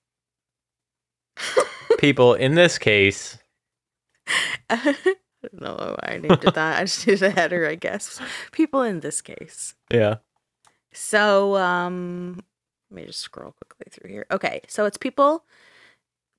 [1.98, 3.38] People in this case,
[4.70, 4.96] I
[5.42, 6.80] don't know why I named it that.
[6.80, 8.20] I just did a header, I guess.
[8.52, 9.74] People in this case.
[9.92, 10.16] yeah.
[10.92, 12.40] So, um,
[12.90, 14.26] let me just scroll quickly through here.
[14.30, 15.44] Okay, so it's people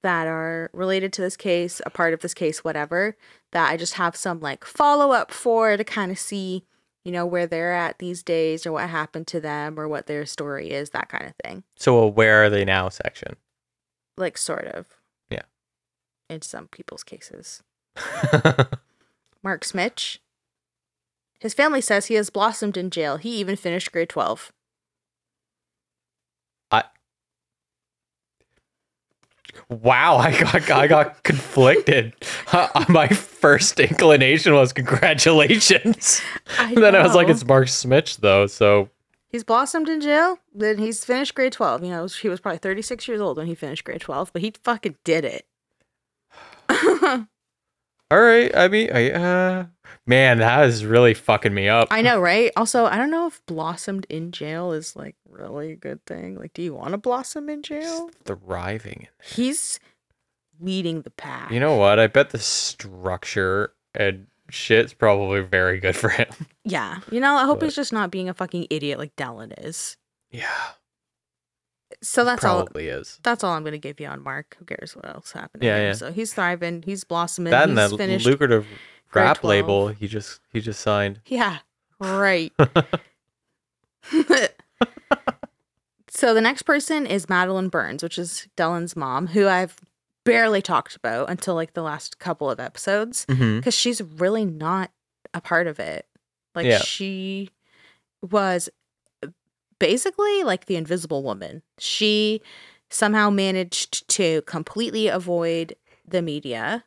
[0.01, 3.17] that are related to this case, a part of this case, whatever,
[3.51, 6.63] that I just have some like follow up for to kind of see,
[7.05, 10.25] you know, where they're at these days or what happened to them or what their
[10.25, 11.63] story is, that kind of thing.
[11.77, 13.35] So, a where are they now section.
[14.17, 14.87] Like, sort of.
[15.29, 15.43] Yeah.
[16.29, 17.61] In some people's cases.
[19.43, 20.17] Mark Smich.
[21.39, 23.17] His family says he has blossomed in jail.
[23.17, 24.51] He even finished grade 12.
[29.69, 32.13] Wow, I got I got conflicted.
[32.89, 36.21] My first inclination was congratulations.
[36.59, 38.89] I then I was like, it's Mark Smich though, so
[39.35, 40.39] He's blossomed in jail.
[40.53, 41.83] Then he's finished grade 12.
[41.83, 44.53] You know, he was probably 36 years old when he finished grade 12, but he
[44.63, 45.45] fucking did it.
[46.69, 48.55] all right.
[48.55, 49.65] I mean, I, uh,
[50.07, 51.87] man, that is really fucking me up.
[51.91, 52.51] I know, right?
[52.55, 56.37] Also, I don't know if blossomed in jail is like really a good thing.
[56.37, 58.09] Like, do you want to blossom in jail?
[58.25, 59.07] Thriving.
[59.23, 59.79] He's
[60.59, 61.51] leading the pack.
[61.51, 61.99] You know what?
[61.99, 66.27] I bet the structure and shit's probably very good for him.
[66.67, 67.01] Yeah.
[67.11, 69.97] You know, I hope But- he's just not being a fucking idiot like Dellen is.
[70.31, 70.47] Yeah,
[72.01, 72.63] So that's all.
[72.63, 73.19] probably is.
[73.23, 74.55] That's all I'm gonna give you on Mark.
[74.59, 75.63] Who cares what else happened?
[75.63, 75.93] Yeah, yeah.
[75.93, 76.81] So he's thriving.
[76.81, 77.51] He's blossoming.
[77.51, 78.25] That and he's that finished.
[78.25, 78.65] lucrative
[79.13, 79.43] rap 12.
[79.43, 81.21] label he just he just signed.
[81.27, 81.59] Yeah,
[81.99, 82.51] right.
[86.09, 89.77] so the next person is Madeline Burns, which is Dellen's mom, who I've
[90.23, 93.57] barely talked about until like the last couple of episodes Mm-hmm.
[93.59, 94.91] because she's really not
[95.33, 96.07] a part of it.
[96.55, 96.79] Like Yeah.
[96.79, 97.49] she
[98.21, 98.69] was
[99.79, 101.61] basically like the invisible woman.
[101.79, 102.41] She
[102.89, 105.75] somehow managed to completely avoid
[106.07, 106.85] the media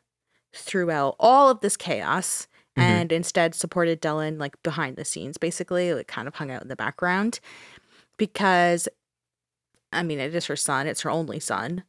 [0.53, 2.81] throughout all of this chaos Mhm.
[2.83, 6.67] and instead supported Dellen like behind the scenes basically like kind of hung out in
[6.67, 7.39] the background
[8.17, 8.87] because
[9.91, 11.83] I mean it is her son it's her only son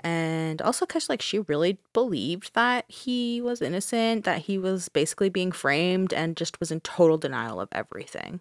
[0.00, 5.28] and also cuz like she really believed that he was innocent that he was basically
[5.28, 8.40] being framed and just was in total denial of everything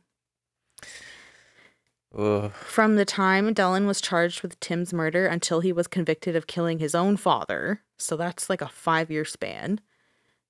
[2.17, 2.51] Ugh.
[2.53, 6.79] from the time Dellen was charged with Tim's murder until he was convicted of killing
[6.79, 9.79] his own father, so that's like a five year span,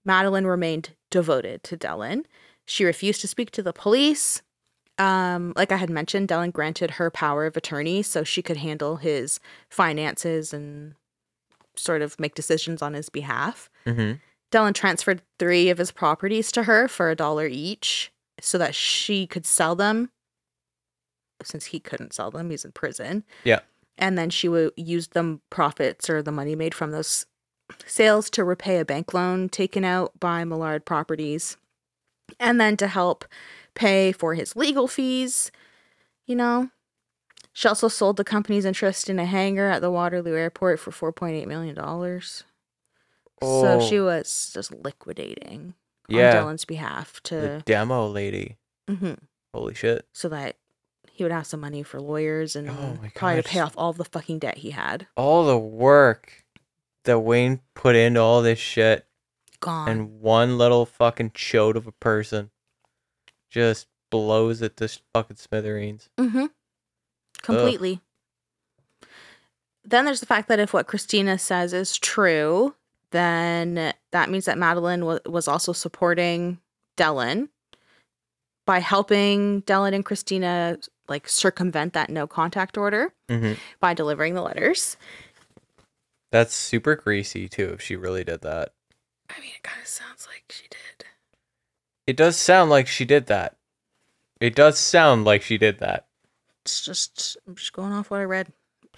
[0.05, 2.25] Madeline remained devoted to Dellen.
[2.65, 4.41] She refused to speak to the police.
[4.97, 8.97] Um, like I had mentioned, Dellen granted her power of attorney so she could handle
[8.97, 10.95] his finances and
[11.75, 13.69] sort of make decisions on his behalf.
[13.85, 14.19] Mhm.
[14.51, 19.25] Dellen transferred three of his properties to her for a dollar each so that she
[19.25, 20.11] could sell them
[21.41, 22.49] since he couldn't sell them.
[22.49, 23.23] He's in prison.
[23.43, 23.59] Yeah.
[23.97, 27.25] And then she would use the profits or the money made from those
[27.85, 31.57] sales to repay a bank loan taken out by Millard Properties
[32.39, 33.25] and then to help
[33.75, 35.51] pay for his legal fees,
[36.25, 36.69] you know.
[37.55, 41.45] She also sold the company's interest in a hangar at the Waterloo Airport for $4.8
[41.45, 41.77] million.
[41.79, 42.21] Oh.
[43.61, 45.75] So she was just liquidating
[46.07, 46.29] Yeah.
[46.29, 47.35] on Dellen's behalf to.
[47.35, 48.57] The demo lady.
[48.89, 49.19] Mhm.
[49.53, 50.07] Holy shit.
[50.13, 50.55] so that
[51.15, 54.03] he would have some money for lawyers and Oh probably to pay off all the
[54.03, 55.05] fucking debt he had.
[55.15, 56.43] All the work
[57.05, 59.05] that Wayne put into all this shit
[59.59, 59.87] Gone.
[59.89, 62.49] and one little fucking chode of a person
[63.51, 66.09] just blows it to fucking smithereens.
[66.17, 66.47] mm-hmm.
[67.43, 68.01] Completely.
[69.85, 72.73] Then there's the fact that if what Christina says is true,
[73.11, 76.59] then that means that Madeline wa- was also supporting
[76.97, 77.49] Dellen
[78.65, 84.41] by helping Dellen and Christina like circumvent that no contact order hmm by delivering the
[84.41, 84.97] letters.
[86.31, 87.71] That's super greasy too.
[87.73, 88.73] If she really did that,
[89.29, 91.05] I mean, it kind of sounds like she did.
[92.07, 93.55] it does sound like she did that.
[94.39, 96.07] It does sound like she did that.
[96.65, 98.51] It's just I'm just going off what I read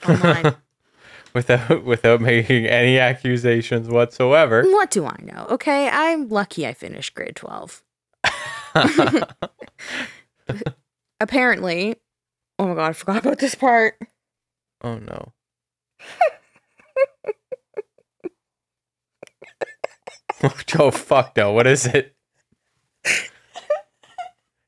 [0.07, 0.55] online.
[1.33, 4.63] without without making any accusations whatsoever.
[4.63, 5.47] what do I know?
[5.49, 7.83] Okay, I'm lucky I finished grade 12.
[11.19, 11.95] Apparently,
[12.59, 13.95] oh my god, I forgot about this part.
[14.83, 15.33] oh no.
[20.79, 21.51] oh fuck no!
[21.51, 22.15] What is it?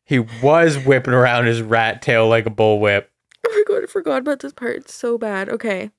[0.07, 3.07] He was whipping around his rat tail like a bullwhip.
[3.45, 4.77] Oh my god, I forgot about this part.
[4.77, 5.49] It's so bad.
[5.49, 5.91] Okay.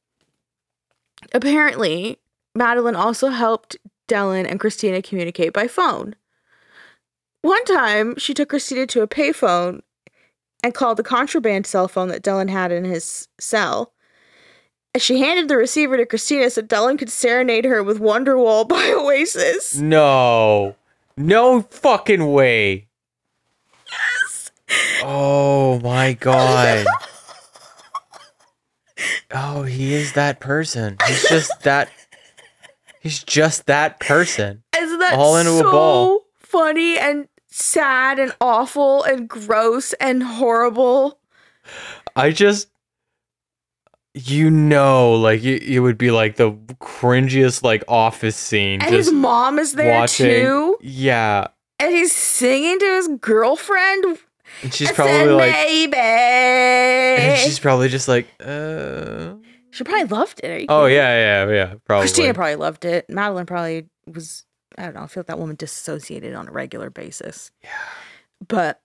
[1.34, 2.18] Apparently,
[2.54, 3.76] Madeline also helped
[4.08, 6.14] Dellen and Christina communicate by phone.
[7.42, 9.82] One time, she took Christina to a payphone
[10.62, 13.92] and called the contraband cell phone that Dellen had in his cell.
[14.94, 18.92] And she handed the receiver to Christina so Dellen could serenade her with Wonderwall by
[18.96, 19.76] Oasis.
[19.76, 20.74] No,
[21.16, 22.88] no fucking way.
[23.90, 24.50] Yes.
[25.02, 26.86] Oh my god.
[29.32, 30.96] Oh, he is that person.
[31.06, 31.90] He's just that.
[33.00, 34.62] He's just that person.
[34.76, 36.20] Isn't that All into a so ball.
[36.38, 37.28] funny and
[37.60, 41.18] sad and awful and gross and horrible?
[42.16, 42.68] I just,
[44.14, 48.80] you know, like it, it would be like the cringiest like office scene.
[48.82, 50.26] And his mom is there watching.
[50.26, 50.78] too.
[50.80, 54.18] Yeah, And he's singing to his girlfriend.
[54.62, 55.96] and she's probably like, maybe.
[55.96, 59.34] and she's probably just like, uh.
[59.70, 60.66] she probably loved it.
[60.68, 61.74] Oh yeah, yeah, yeah.
[61.84, 62.02] Probably.
[62.04, 63.08] Christina probably loved it.
[63.10, 64.44] Madeline probably was,
[64.78, 67.50] I don't know, I feel like that woman disassociated on a regular basis.
[67.62, 67.70] Yeah.
[68.46, 68.80] But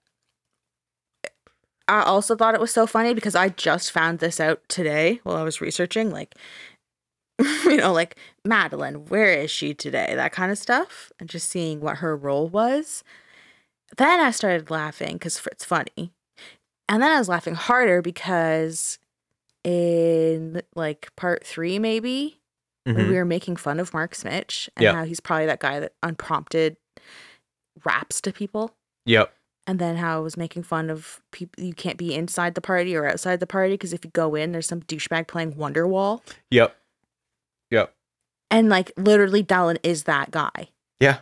[1.88, 5.36] I also thought it was so funny because I just found this out today while
[5.36, 6.12] I was researching.
[6.12, 6.36] Like,
[7.40, 10.14] you know, like Madeline, where is she today?
[10.16, 11.12] That kind of stuff.
[11.20, 13.04] And just seeing what her role was.
[13.98, 16.12] Then I started laughing because it's funny.
[16.90, 18.98] And then I was laughing harder because
[19.64, 22.40] in like part three, maybe,
[22.88, 23.08] Mhm.
[23.10, 24.94] we were making fun of Mark Smich and Yeah.
[24.94, 26.78] how he's probably that guy that unprompted
[27.86, 28.76] raps to people.
[29.06, 29.34] Yep.
[29.66, 31.64] And then how I was making fun of people.
[31.64, 34.52] You can't be inside the party or outside the party because if you go in,
[34.52, 36.22] there's some douchebag playing Wonderwall.
[36.52, 36.76] Yep.
[37.72, 37.96] Yep.
[38.52, 40.70] And like literally, Dellen is that guy.
[41.00, 41.20] Yeah.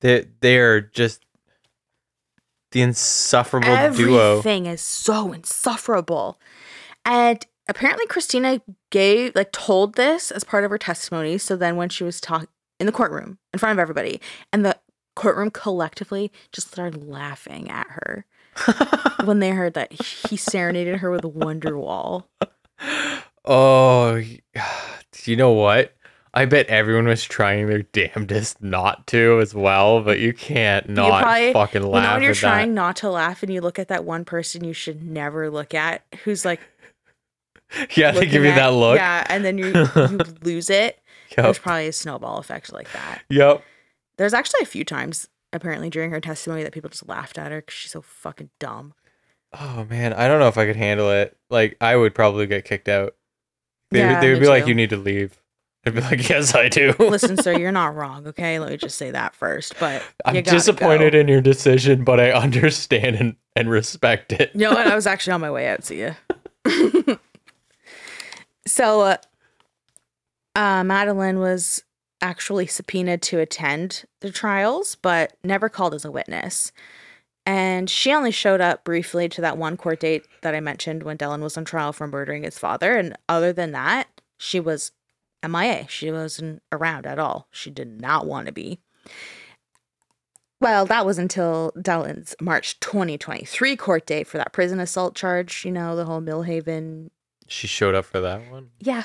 [0.00, 1.24] They they're just
[2.72, 4.38] the insufferable duo.
[4.38, 6.40] Everything is so insufferable.
[7.04, 7.44] And
[7.74, 8.60] apparently, Christina
[8.90, 11.38] gave, like, told this as part of her testimony.
[11.38, 12.48] So then, when she was talking
[12.78, 14.20] in the courtroom in front of everybody,
[14.52, 14.78] and the
[15.16, 18.24] courtroom collectively just started laughing at her
[19.24, 22.24] when they heard that he serenaded her with a Wonderwall.
[23.44, 24.38] oh, do
[25.30, 25.94] you know what?
[26.34, 31.22] I bet everyone was trying their damnedest not to as well, but you can't not
[31.22, 33.88] probably- fucking You laugh know when you're trying not to laugh and you look at
[33.88, 36.68] that one person you should never look at who's like that.
[37.96, 38.96] Yeah, they give you at- that look.
[38.96, 39.66] Yeah, and then you
[39.96, 40.98] you lose it.
[41.36, 41.62] There's Yep.
[41.62, 43.22] probably a snowball effect like that.
[43.30, 43.62] Yep.
[44.18, 47.60] There's actually a few times apparently during her testimony that people just laughed at her
[47.60, 48.92] because she's so fucking dumb.
[49.58, 51.36] Oh man, I don't know if I could handle it.
[51.50, 53.14] Like, I would probably get kicked out.
[53.90, 55.38] They, Yeah, would they would be like, "You need to leave."
[55.84, 58.26] I'd be like, "Yes, I do." Listen, sir, you're not wrong.
[58.28, 59.74] Okay, let me just say that first.
[59.80, 61.18] But I'm disappointed go.
[61.18, 64.50] in your decision, but I understand and, and respect it.
[64.54, 64.86] You know what?
[64.86, 65.84] I was actually on my way out.
[65.84, 66.12] See ya.
[68.72, 69.16] So, uh,
[70.56, 71.84] uh, Madeline was
[72.22, 76.72] actually subpoenaed to attend the trials, but never called as a witness.
[77.44, 81.18] And she only showed up briefly to that one court date that I mentioned when
[81.18, 82.96] Dellen was on trial for murdering his father.
[82.96, 84.08] And other than that,
[84.38, 84.92] she was
[85.46, 85.86] MIA.
[85.90, 87.48] She wasn't around at all.
[87.50, 88.78] She did not want to be.
[90.62, 95.72] Well, that was until Dellen's March 2023 court date for that prison assault charge, you
[95.72, 97.10] know, the whole Millhaven.
[97.48, 98.70] She showed up for that one.
[98.80, 99.04] Yeah.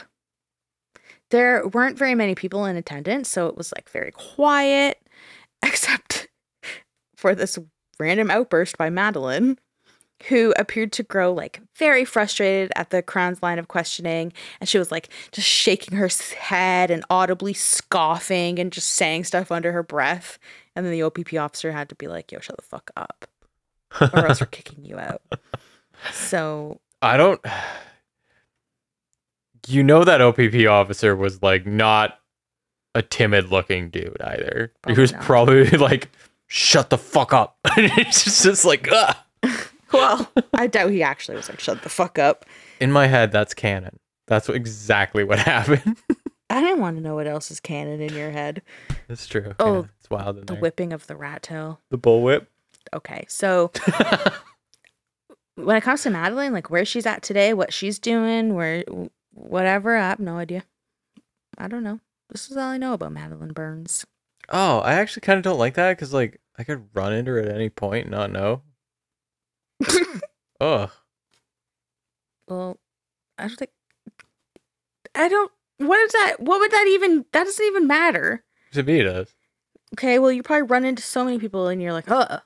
[1.30, 5.02] There weren't very many people in attendance, so it was like very quiet,
[5.66, 6.28] except
[7.16, 7.60] for this
[8.00, 9.58] random outburst by Madeline,
[10.30, 14.34] who appeared to grow like very frustrated at the Crown's line of questioning.
[14.60, 16.10] And she was like just shaking her
[16.40, 20.40] head and audibly scoffing and just saying stuff under her breath.
[20.76, 23.26] And then the OPP officer had to be like, yo, shut the fuck up,
[24.14, 25.22] or else we're kicking you out.
[26.12, 27.42] So, I don't.
[29.68, 32.20] You know that OPP officer was like not
[32.96, 34.72] a timid looking dude either.
[34.88, 35.22] he was not.
[35.22, 36.10] probably like,
[36.48, 39.16] "Shut the fuck up." it's just, just like, Ugh.
[39.94, 42.46] well, I doubt he actually was like, shut the fuck up.
[42.80, 44.00] in my head, that's canon.
[44.28, 45.98] That's exactly what happened.
[46.50, 48.62] I didn't want to know what else is canon in your head.
[49.08, 49.54] That's true.
[49.60, 50.62] Oh, Yeah, it's wild in The there.
[50.62, 51.80] whipping of the rat tail.
[51.92, 52.48] the bullwhip.
[52.94, 53.72] Okay, so
[55.56, 58.84] when it comes to Madeline, like where she's at today, what she's doing, where
[59.38, 60.64] whatever, I have no idea.
[61.58, 62.00] I don't know.
[62.30, 64.06] This is all I know about Madeline Burns.
[64.50, 67.40] Oh, I actually kind of don't like that because like I could run into her
[67.40, 68.62] at any point and not know.
[70.62, 70.90] Ugh.
[72.48, 72.78] well,
[73.38, 73.72] I don't think.
[75.16, 75.52] I don't.
[75.78, 76.40] What is that?
[76.40, 77.26] What would that even?
[77.32, 78.44] That doesn't even matter.
[78.74, 79.34] To me, it does.
[79.94, 82.40] Okay, well, you probably run into so many people and you're like, uh.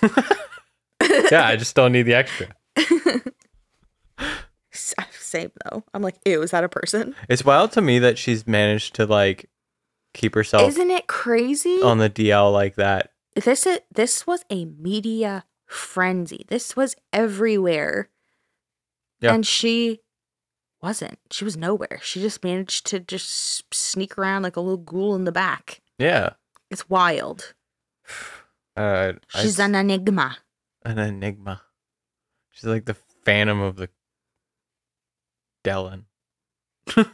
[1.30, 2.48] Yeah, I just don't need the extra.
[5.28, 5.84] Same though.
[5.94, 7.14] I'm like, ew, is that a person?
[7.28, 9.50] It's wild to me that she's managed to like
[10.14, 11.80] keep herself Isn't it crazy?
[11.82, 13.12] on the DL like that.
[13.34, 16.44] this is, this was a media frenzy.
[16.48, 18.08] This was everywhere.
[19.20, 19.34] Yeah.
[19.34, 20.00] And she
[20.80, 21.18] wasn't.
[21.30, 21.98] She was nowhere.
[22.02, 25.80] She just managed to just sneak around like a little ghoul in the back.
[25.98, 26.30] Yeah.
[26.70, 27.54] It's wild.
[28.76, 30.38] Uh, I- She's an enigma.
[30.84, 31.62] an enigma.
[32.52, 33.88] She's like the phantom of the
[35.64, 36.04] Dellen.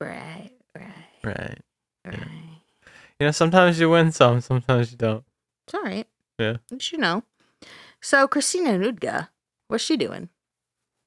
[0.00, 0.86] Right, right,
[1.24, 1.58] Right.
[2.06, 2.28] right.
[3.18, 5.24] You know, sometimes you win some, sometimes you don't.
[5.66, 6.06] It's all right.
[6.38, 6.58] Yeah.
[6.70, 7.24] But you know.
[8.00, 9.28] So Christina Noudga,
[9.66, 10.28] what's she doing?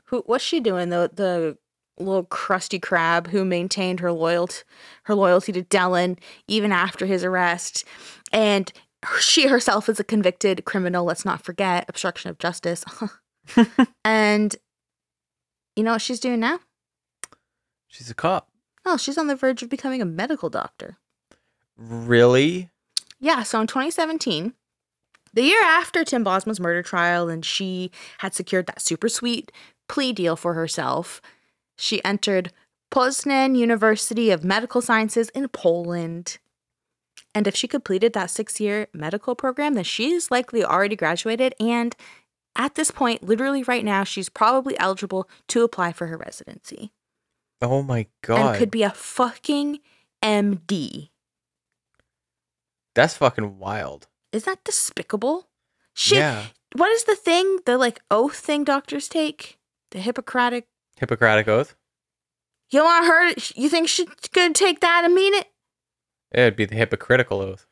[0.07, 0.89] Who what's she doing?
[0.89, 1.57] The the
[2.03, 4.63] little crusty crab who maintained her loyalty
[5.03, 6.17] her loyalty to Dellen
[6.49, 7.85] even after his arrest.
[8.33, 8.73] And
[9.21, 12.83] she herself is a convicted criminal, let's not forget, obstruction of justice.
[14.05, 14.55] and
[15.75, 16.59] you know what she's doing now?
[17.87, 18.49] She's a cop.
[18.85, 20.97] Oh, she's on the verge of becoming a medical doctor.
[21.77, 22.69] Really?
[23.19, 24.53] Yeah, so in 2017,
[25.33, 29.51] the year after Tim Bosma's murder trial, and she had secured that super sweet
[29.87, 31.21] plea deal for herself,
[31.77, 32.51] she entered
[32.91, 36.37] Poznan University of Medical Sciences in Poland.
[37.33, 41.55] And if she completed that six year medical program, then she's likely already graduated.
[41.59, 41.95] And
[42.55, 46.91] at this point, literally right now, she's probably eligible to apply for her residency
[47.61, 48.39] Oh my god.
[48.39, 49.79] and could be a fucking
[50.23, 51.09] MD.
[52.95, 54.07] That's fucking wild.
[54.31, 55.47] Is that despicable?
[55.93, 56.17] Shit.
[56.19, 56.45] Yeah.
[56.75, 59.57] What is the thing, the like oath thing doctors take?
[59.91, 60.67] The Hippocratic.
[60.97, 61.75] Hippocratic oath?
[62.69, 63.33] You want her?
[63.55, 65.47] You think she's gonna take that and mean it?
[66.33, 67.67] It'd be the hypocritical oath.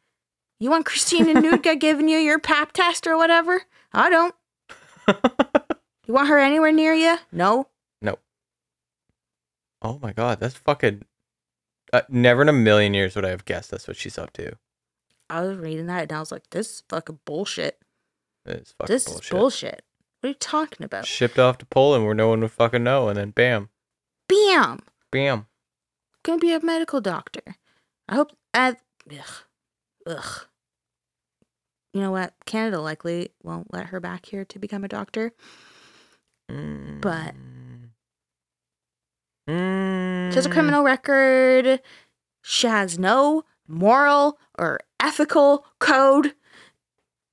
[0.59, 3.61] You want Christina Noudga giving you your pap test or whatever?
[3.93, 4.35] I don't.
[6.07, 7.17] You want her anywhere near you?
[7.31, 7.67] No.
[8.01, 8.17] No.
[9.81, 11.03] Oh my god, that's fucking.
[11.93, 14.53] Uh, never in a million years would I have guessed that's what she's up to.
[15.29, 17.79] I was reading that and I was like, this is fucking bullshit.
[18.45, 19.23] It's fucking this bullshit.
[19.23, 19.81] is bullshit.
[20.21, 21.05] What are you talking about?
[21.05, 23.69] Shipped off to Poland where no one would fucking know, and then bam,
[24.27, 24.79] Bam!
[25.11, 25.45] bam.
[26.23, 27.55] Gonna be a medical doctor.
[28.07, 28.31] I hope.
[28.53, 28.73] Uh,
[29.11, 29.25] ugh.
[30.07, 30.45] Ugh.
[31.93, 32.33] You know what?
[32.45, 35.33] Canada likely won't let her back here to become a doctor.
[36.47, 37.35] But-
[39.47, 40.29] Mm.
[40.29, 41.81] She has a criminal record.
[42.43, 46.35] She has no moral or ethical code.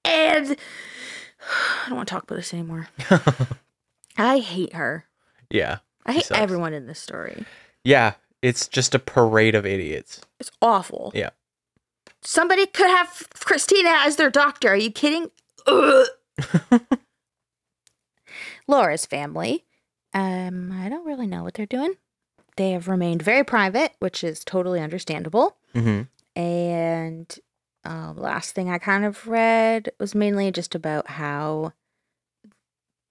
[0.05, 0.57] And
[1.85, 2.89] I don't want to talk about this anymore.
[4.17, 5.05] I hate her.
[5.51, 7.45] yeah, I hate everyone in this story.
[7.85, 8.15] yeah.
[8.43, 10.21] It's just a parade of idiots.
[10.39, 11.11] It's awful.
[11.15, 11.31] Yeah.
[12.27, 14.70] Somebody could have Christina as their doctor.
[14.70, 15.31] Are you kidding?
[18.66, 19.64] Laura's family.
[20.12, 21.95] Um, I don't really know what they're doing.
[22.57, 25.57] They have remained very private, which is totally understandable.
[25.72, 26.41] Mm-hmm.
[26.41, 27.39] And
[27.85, 31.74] uh, last thing I kind of read was mainly just about how,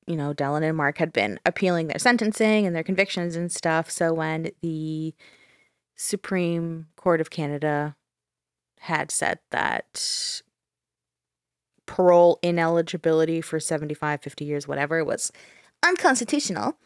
[0.08, 3.90] you know, Dellen and Mark had been appealing their sentencing and their convictions and stuff.
[3.90, 5.14] So when the
[5.96, 7.96] Supreme Court of Canada
[8.86, 10.42] had said that
[11.88, 15.32] parole ineligibility for 75, 50 years, whatever, was
[15.84, 16.78] unconstitutional,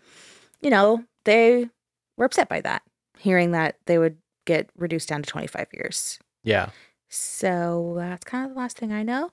[0.62, 1.70] you know, they
[2.18, 2.82] were upset by that,
[3.18, 6.20] hearing that they would get reduced down to 25 years.
[6.44, 6.70] Yeah.
[7.10, 9.32] So that's kind of the last thing I know.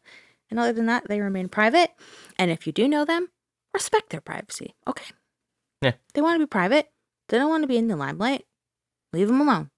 [0.50, 1.90] And other than that, they remain private.
[2.38, 3.28] And if you do know them,
[3.72, 4.74] respect their privacy.
[4.88, 5.06] Okay.
[5.82, 5.92] Yeah.
[6.14, 6.90] They want to be private.
[7.28, 8.44] They don't want to be in the limelight.
[9.12, 9.70] Leave them alone.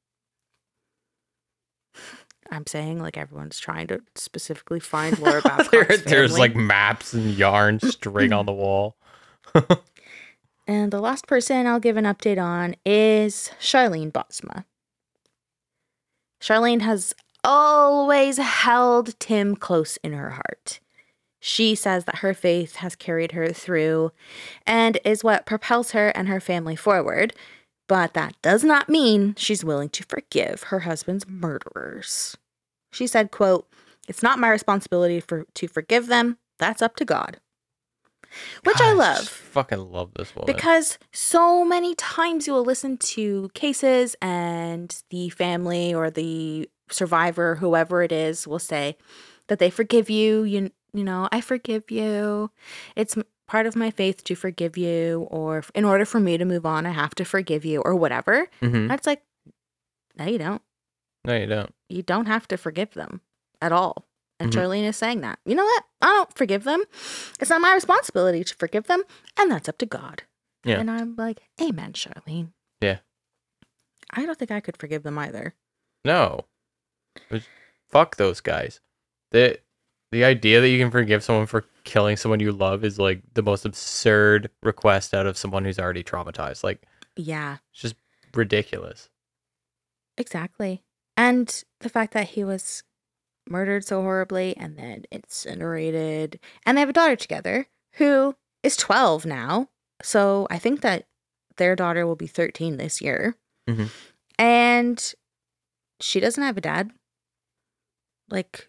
[2.50, 7.34] I'm saying like everyone's trying to specifically find Laura Babcock's there, there's like maps and
[7.34, 8.96] yarn string on the wall.
[10.68, 14.66] And the last person I'll give an update on is Charlene Bosma.
[16.42, 20.80] Charlene has always held Tim close in her heart.
[21.40, 24.12] She says that her faith has carried her through
[24.66, 27.32] and is what propels her and her family forward,
[27.88, 32.36] but that does not mean she's willing to forgive her husband's murderers.
[32.92, 33.68] She said, quote,
[34.06, 36.38] "It's not my responsibility for to forgive them.
[36.58, 37.40] That's up to God."
[38.64, 39.26] Which I love.
[39.26, 40.54] fucking love this woman.
[40.54, 47.56] Because so many times you will listen to cases and the family or the survivor,
[47.56, 48.96] whoever it is, will say
[49.46, 50.42] that they forgive you.
[50.44, 52.50] You, you know, I forgive you.
[52.96, 53.16] It's
[53.48, 56.86] part of my faith to forgive you, or in order for me to move on,
[56.86, 58.48] I have to forgive you, or whatever.
[58.60, 58.86] Mhm.
[58.88, 59.22] That's like,
[60.16, 60.62] no, you don't.
[61.24, 61.74] No, you don't.
[61.88, 63.20] You don't have to forgive them
[63.60, 64.06] at all.
[64.38, 64.54] And Mhm.
[64.60, 65.40] Charlene is saying that.
[65.44, 65.84] You know what?
[66.00, 66.84] I don't forgive them.
[67.40, 69.02] It's not my responsibility to forgive them,
[69.36, 70.22] and that's up to God.
[70.64, 70.78] Yeah.
[70.78, 72.52] And I'm like, Amen, Charlene.
[72.80, 72.98] Yeah.
[74.10, 75.54] I don't think I could forgive them either.
[76.04, 76.46] No.
[77.90, 78.80] Fuck those guys.
[79.32, 79.60] The
[80.12, 83.42] the idea that you can forgive someone for killing someone you love is like the
[83.42, 86.62] most absurd request out of someone who's already traumatized.
[86.64, 86.82] Like
[87.16, 87.94] Yeah, it's just
[88.34, 89.08] ridiculous.
[90.16, 90.82] exactly.
[91.16, 92.82] And the fact that he was
[93.48, 99.26] murdered so horribly and then incinerated, and they have a daughter together who is 12
[99.26, 99.68] now.
[100.02, 101.06] So I think that
[101.56, 103.36] their daughter will be 13 this year.
[103.68, 103.90] Mhm.
[104.38, 105.14] And
[106.00, 106.92] she doesn't have a dad.
[108.30, 108.68] Like,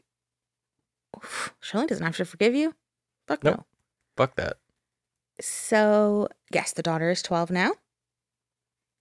[1.62, 2.76] Charlene doesn't have to forgive you.
[3.28, 3.58] Fuck Nope.
[3.58, 3.66] no.
[4.18, 4.58] Fuck that.
[5.42, 7.72] So, yes, the daughter is 12 now.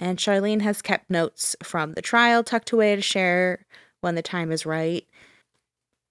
[0.01, 3.67] And Charlene has kept notes from the trial tucked away to share
[4.01, 5.05] when the time is right.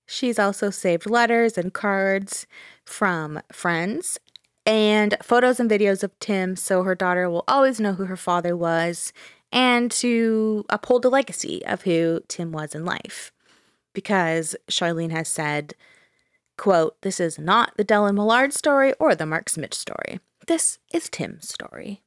[0.05, 2.47] She's also saved letters and cards
[2.85, 4.19] from friends
[4.65, 8.55] and photos and videos of Tim so her daughter will always know who her father
[8.55, 9.13] was
[9.51, 13.31] and to uphold the legacy of who Tim was in life.
[13.93, 15.73] Because Charlene has said,
[16.57, 20.19] quote, this is not the Dellen Millard story or the Mark Smich story.
[20.47, 22.01] This is Tim's story.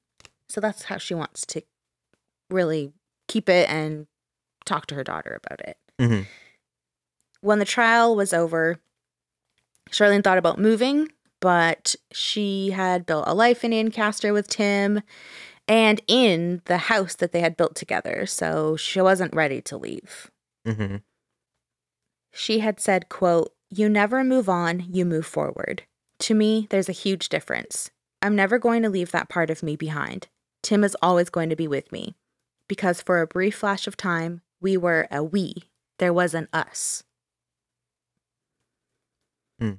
[0.48, 1.62] So that's how she wants to
[2.50, 2.92] really
[3.28, 4.06] keep it and
[4.64, 5.78] talk to her daughter about it.
[5.98, 6.26] Mhm.
[7.40, 8.80] When the trial was over,
[9.90, 15.02] Charlene thought about moving, but she had built a life in Ancaster with Tim
[15.68, 18.26] and in the house that they had built together.
[18.26, 20.30] So she wasn't ready to leave.
[20.66, 20.96] Mm-hmm.
[22.32, 25.84] She had said, quote, You never move on, you move forward.
[26.20, 27.90] To me, there's a huge difference.
[28.20, 30.26] I'm never going to leave that part of me behind.
[30.62, 32.16] Tim is always going to be with me.
[32.68, 35.54] Because for a brief flash of time, we were a we.
[35.98, 37.04] There was an us.
[39.58, 39.74] Hmm.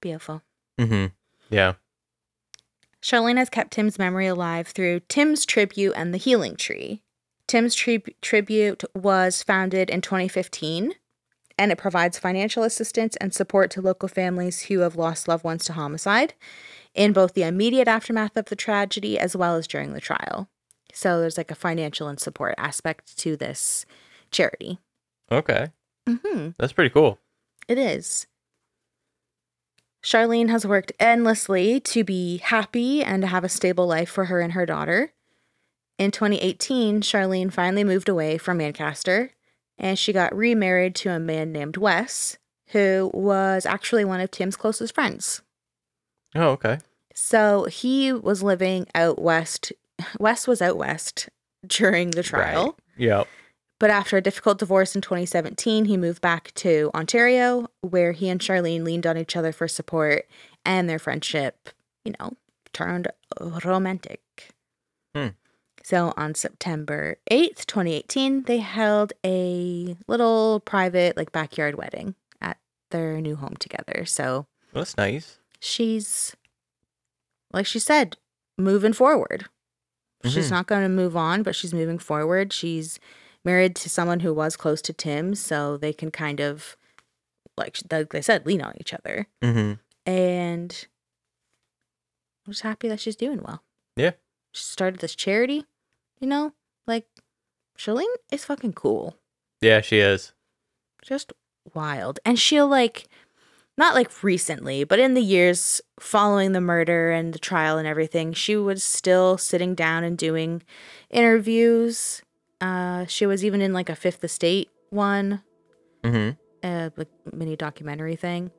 [0.00, 0.42] Beautiful.
[0.78, 1.06] Mm-hmm.
[1.50, 1.74] Yeah.
[3.02, 7.02] Charlene has kept Tim's memory alive through Tim's Tribute and the Healing Tree.
[7.46, 10.94] Tim's tri- Tribute was founded in 2015,
[11.58, 15.64] and it provides financial assistance and support to local families who have lost loved ones
[15.64, 16.34] to homicide
[16.94, 20.48] in both the immediate aftermath of the tragedy as well as during the trial.
[20.92, 23.84] So there's like a financial and support aspect to this
[24.30, 24.78] charity.
[25.30, 25.68] Okay.
[26.08, 26.50] Mm-hmm.
[26.58, 27.18] That's pretty cool.
[27.68, 28.26] It is.
[30.02, 34.40] Charlene has worked endlessly to be happy and to have a stable life for her
[34.40, 35.12] and her daughter.
[35.98, 39.30] In 2018, Charlene finally moved away from Ancaster
[39.78, 44.56] and she got remarried to a man named Wes, who was actually one of Tim's
[44.56, 45.42] closest friends.
[46.34, 46.78] Oh, okay.
[47.14, 49.72] So he was living out west.
[50.18, 51.28] Wes was out west
[51.66, 52.64] during the trial.
[52.64, 52.74] Right.
[52.96, 53.28] Yep.
[53.80, 58.40] But after a difficult divorce in 2017, he moved back to Ontario, where he and
[58.40, 60.26] Charlene leaned on each other for support,
[60.64, 61.68] and their friendship,
[62.04, 62.32] you know,
[62.72, 63.08] turned
[63.64, 64.20] romantic.
[65.14, 65.28] Hmm.
[65.84, 72.56] So on September 8th, 2018, they held a little private, like, backyard wedding at
[72.90, 74.06] their new home together.
[74.06, 75.38] So That's nice.
[75.60, 76.34] she's,
[77.52, 78.16] like she said,
[78.56, 79.44] moving forward.
[80.24, 80.52] She's Mhm.
[80.52, 82.50] not going to move on, but she's moving forward.
[82.50, 82.98] She's
[83.44, 86.78] married to someone who was close to Tim, so they can kind of,
[87.58, 89.26] like like they said, lean on each other.
[89.42, 89.74] Mm-hmm.
[90.10, 90.86] And
[92.46, 93.62] I'm just happy that she's doing well.
[93.96, 94.12] Yeah.
[94.52, 95.66] She started this charity,
[96.24, 96.52] you know?
[96.86, 97.06] Like,
[97.78, 99.16] Charlene is fucking cool.
[99.60, 100.32] Yeah, she is.
[101.02, 101.32] Just
[101.74, 102.18] wild.
[102.24, 103.06] And she'll, like,
[103.76, 108.32] not like recently, but in the years following the murder and the trial and everything,
[108.32, 110.62] she was still sitting down and doing
[111.10, 112.22] interviews.
[112.60, 115.42] Uh, she was even in like a Fifth Estate one,
[116.04, 116.36] Mm-hmm.
[116.62, 118.50] uh, like mini documentary thing.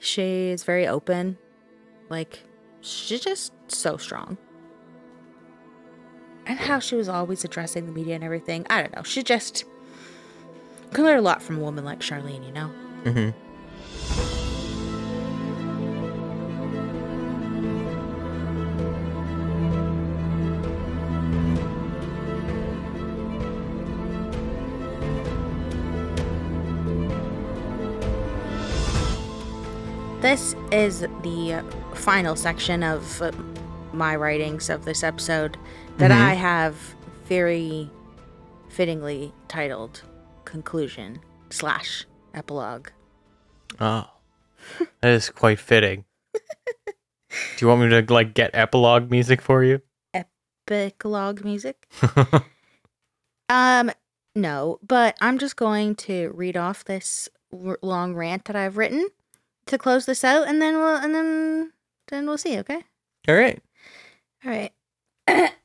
[0.00, 1.38] She is very open.
[2.10, 2.40] Like,
[2.80, 4.36] she's just so strong.
[6.48, 8.66] And how she was always addressing the media and everything.
[8.70, 9.02] I don't know.
[9.02, 9.64] She just
[10.94, 12.70] can learn a lot from a woman like Charlene, you know?
[13.04, 13.30] Mm-hmm.
[30.22, 31.62] This is the
[31.94, 33.22] final section of
[33.92, 35.58] my writings of this episode
[35.98, 36.14] that Mhm.
[36.20, 36.74] I have
[37.26, 37.90] very
[38.68, 40.02] fittingly titled
[40.44, 41.20] Conclusion
[41.50, 42.88] slash Epilogue.
[43.80, 44.08] Oh,
[45.00, 46.04] that is quite fitting.
[46.34, 49.80] Do you want me to like get epilogue music for you?
[50.70, 51.86] Epilogue music?
[53.50, 53.90] Um,
[54.34, 59.08] no, but I'm just going to read off this r- long rant that I've written
[59.64, 61.72] to close this out, and then we'll and then
[62.08, 62.58] then we'll see.
[62.58, 62.82] Okay.
[63.26, 63.58] All right.
[64.44, 64.70] All right.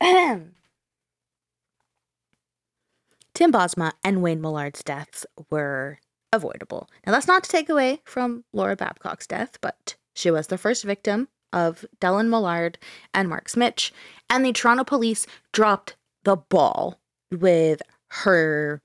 [3.34, 5.98] Tim Bosma and Wayne Millard's deaths were
[6.32, 6.88] avoidable.
[7.06, 10.84] Now, that's not to take away from Laura Babcock's death, but she was the first
[10.84, 12.78] victim of Dellen Millard
[13.12, 13.90] and Mark Smich,
[14.28, 17.00] and the Toronto police dropped the ball
[17.30, 18.82] with her,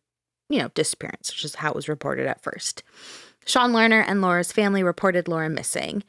[0.50, 2.84] you know, disappearance, which is how it was reported at first.
[3.46, 6.04] Sean Lerner and Laura's family reported Laura missing.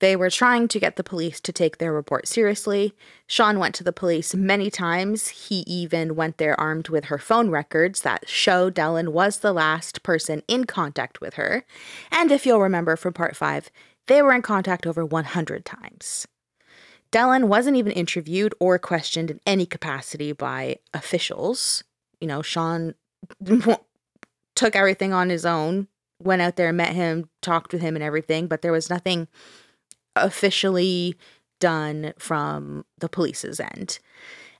[0.00, 2.92] They were trying to get the police to take their report seriously.
[3.26, 5.28] Sean went to the police many times.
[5.28, 10.02] He even went there armed with her phone records that show Dellen was the last
[10.02, 11.64] person in contact with her.
[12.10, 13.70] And if you'll remember from part five,
[14.06, 16.26] they were in contact over 100 times.
[17.10, 21.84] Dellen wasn't even interviewed or questioned in any capacity by officials.
[22.20, 22.94] You know, Sean
[24.54, 25.88] took everything on his own,
[26.22, 29.28] went out there, met him, talked with him, and everything, but there was nothing
[30.16, 31.14] officially
[31.60, 33.98] done from the police's end.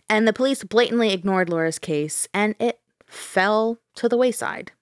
[0.08, 4.72] And the police blatantly ignored Laura's case and it fell to the wayside.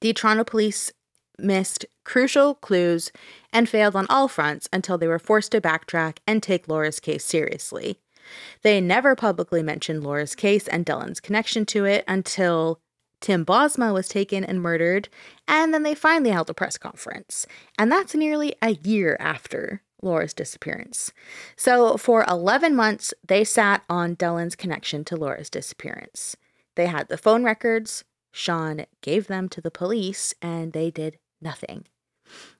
[0.00, 0.92] The Toronto police
[1.38, 3.12] missed crucial clues
[3.52, 7.24] and failed on all fronts until they were forced to backtrack and take Laura's case
[7.24, 7.98] seriously.
[8.62, 12.80] They never publicly mentioned Laura's case and Dellen's connection to it until
[13.20, 15.08] Tim Bosma was taken and murdered,
[15.48, 17.46] and then they finally held a press conference.
[17.78, 21.12] And that's nearly a year after Laura's disappearance.
[21.56, 26.36] So for 11 months, they sat on Dellen's connection to Laura's disappearance.
[26.74, 31.86] They had the phone records, Sean gave them to the police, and they did nothing.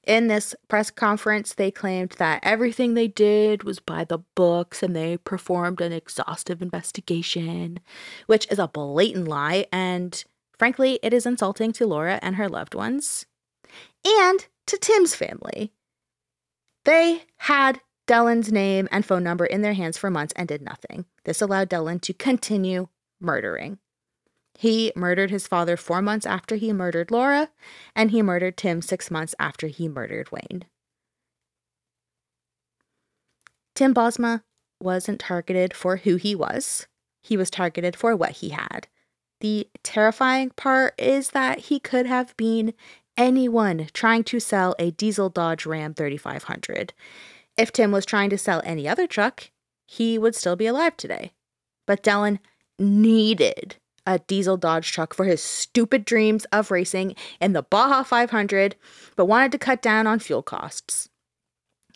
[0.04, 4.94] In this press conference, they claimed that everything they did was by the books and
[4.94, 7.80] they performed an exhaustive investigation,
[8.26, 9.66] which is a blatant lie.
[9.72, 10.24] And
[10.58, 13.26] frankly, it is insulting to Laura and her loved ones
[14.04, 15.72] and to Tim's family.
[16.84, 21.06] They had Dellen's name and phone number in their hands for months and did nothing.
[21.24, 22.88] This allowed Dellen to continue
[23.20, 23.78] murdering.
[24.58, 27.50] He murdered his father four months after he murdered Laura,
[27.94, 30.64] and he murdered Tim six months after he murdered Wayne.
[33.74, 34.42] Tim Bosma
[34.80, 36.86] wasn't targeted for who he was,
[37.22, 38.86] he was targeted for what he had.
[39.40, 42.72] The terrifying part is that he could have been
[43.16, 46.92] anyone trying to sell a diesel Dodge Ram 3500.
[47.56, 49.50] If Tim was trying to sell any other truck,
[49.86, 51.32] he would still be alive today.
[51.86, 52.38] But Dellen
[52.78, 53.76] needed
[54.06, 58.76] a diesel Dodge truck for his stupid dreams of racing in the Baja 500,
[59.16, 61.08] but wanted to cut down on fuel costs.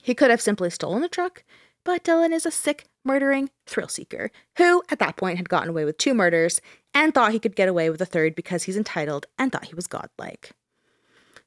[0.02, 1.44] He could have simply stolen the truck,
[1.84, 5.84] but Dellen is a sick, murdering thrill seeker who, at that point, had gotten away
[5.84, 6.60] with two murders
[6.94, 9.74] and thought he could get away with a third because he's entitled and thought he
[9.74, 10.52] was godlike.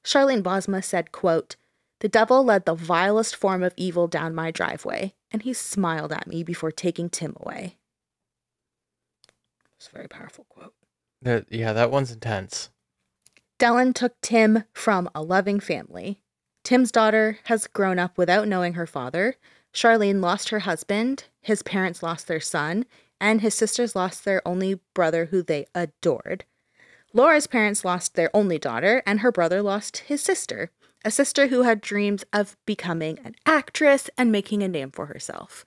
[0.04, 1.56] Charlene Bosma said, quote,
[2.00, 6.28] The devil led the vilest form of evil down my driveway, and he smiled at
[6.28, 7.78] me before taking Tim away.
[9.78, 10.74] It's a very powerful quote.
[11.22, 12.70] That, yeah, that one's intense.
[13.60, 16.20] Dellen took Tim from a loving family.
[16.64, 19.36] Tim's daughter has grown up without knowing her father.
[19.74, 22.86] Charlene lost her husband, his parents lost their son,
[23.22, 26.46] and his sisters lost their only brother who they adored.
[27.14, 30.72] Laura's parents lost their only daughter, and her brother lost his sister,
[31.06, 35.66] a sister who had dreams of becoming an actress and making a name for herself.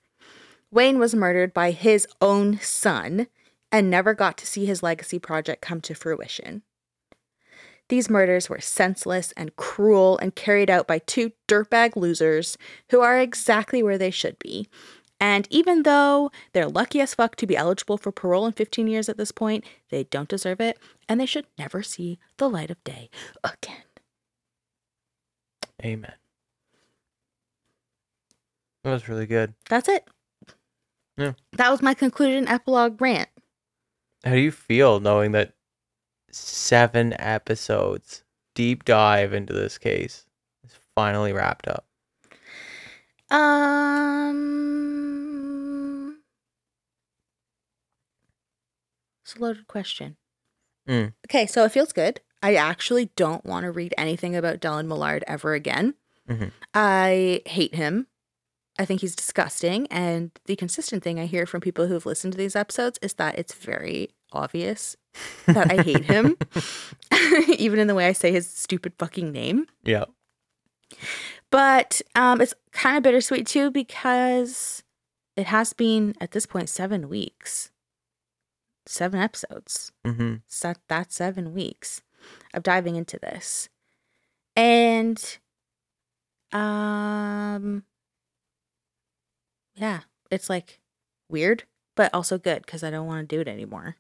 [0.71, 3.29] Wayne was murdered by his own son
[3.71, 6.63] and never got to see his legacy project come to fruition.
[7.89, 12.59] These murders were senseless and cruel and carried out by two dirtbag losers
[12.91, 14.69] who are exactly where they should be.
[15.19, 19.09] And even though they're lucky as fuck to be eligible for parole in 15 years
[19.09, 22.83] at this point, they don't deserve it and they should never see the light of
[22.85, 23.09] day
[23.43, 23.83] again.
[25.85, 26.13] Amen.
[28.85, 29.55] That was really good.
[29.69, 30.07] That's it.
[31.17, 31.33] Yeah.
[31.53, 33.29] That was my conclusion epilogue rant.
[34.25, 35.55] How do you feel knowing that
[36.31, 38.23] seven episodes,
[38.55, 40.27] deep dive into this case,
[40.65, 41.87] is finally wrapped up?
[43.31, 44.66] Um,
[49.27, 50.17] it's a loaded question.
[50.89, 51.15] Mm.
[51.27, 52.21] Okay, so it feels good.
[52.43, 55.95] I actually don't want to read anything about Dellen Millard ever again.
[56.29, 56.53] Mhm.
[56.75, 58.07] I hate him.
[58.79, 59.87] I think he's disgusting.
[59.89, 63.37] And the consistent thing I hear from people who've listened to these episodes is that
[63.39, 64.97] it's very obvious
[65.47, 66.37] that I hate him,
[67.59, 69.67] even in the way I say his stupid fucking name.
[69.83, 70.05] Yeah.
[71.51, 74.83] But um, it's kind of bittersweet too because
[75.37, 77.71] it has been at this point seven weeks,
[78.87, 79.93] seven episodes.
[80.07, 80.37] Mm-hmm.
[80.47, 82.03] So that's seven weeks
[82.55, 83.69] of diving into this,
[84.55, 85.39] and
[86.53, 87.85] um,
[89.75, 90.81] yeah, it's like
[91.29, 91.65] weird,
[91.97, 93.97] but also good because I don't want to do it anymore.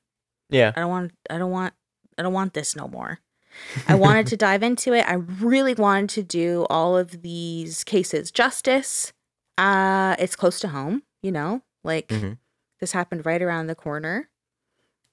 [0.48, 0.72] Yeah.
[0.76, 1.12] I don't want.
[1.30, 1.74] I don't want.
[2.18, 3.18] I don't want this no more.
[3.88, 5.02] I wanted to dive into it.
[5.08, 9.12] I really wanted to do all of these cases justice.
[9.58, 12.38] Uh, it's close to home, you know, like Mhm.
[12.80, 14.28] this happened right around the corner.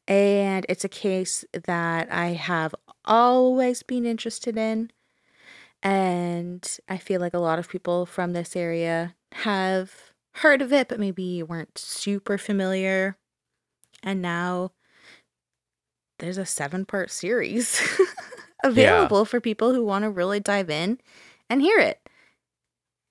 [0.08, 2.76] And it's a case that I have
[3.06, 4.92] always been interested in.
[5.82, 10.88] And I feel like a lot of people from this area have heard of it,
[10.88, 13.18] but maybe weren't super familiar.
[14.02, 14.72] And now
[16.20, 17.82] there's a seven part series
[18.64, 21.00] available for people who want to really dive in
[21.50, 22.03] and hear it.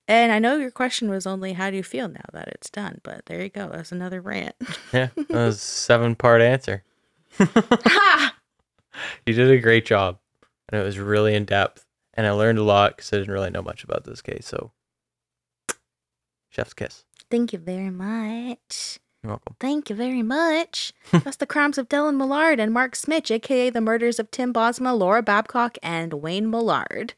[0.07, 2.99] And I know your question was only how do you feel now that it's done,
[3.03, 3.69] but there you go.
[3.69, 4.55] That's another rant.
[4.91, 5.07] Yeah.
[5.15, 6.83] That was a seven part answer.
[9.25, 10.19] You did a great job.
[10.69, 11.85] And it was really in depth.
[12.13, 14.45] And I learned a lot because I didn't really know much about this case.
[14.45, 14.71] So,
[16.49, 17.05] chef's kiss.
[17.31, 18.99] Thank you very much.
[19.23, 19.55] You're welcome.
[19.59, 20.93] Thank you very much.
[21.11, 24.97] That's the crimes of Dellen Millard and Mark Smich, aka the murders of Tim Bosma,
[24.97, 27.13] Laura Babcock, and Wayne Millard.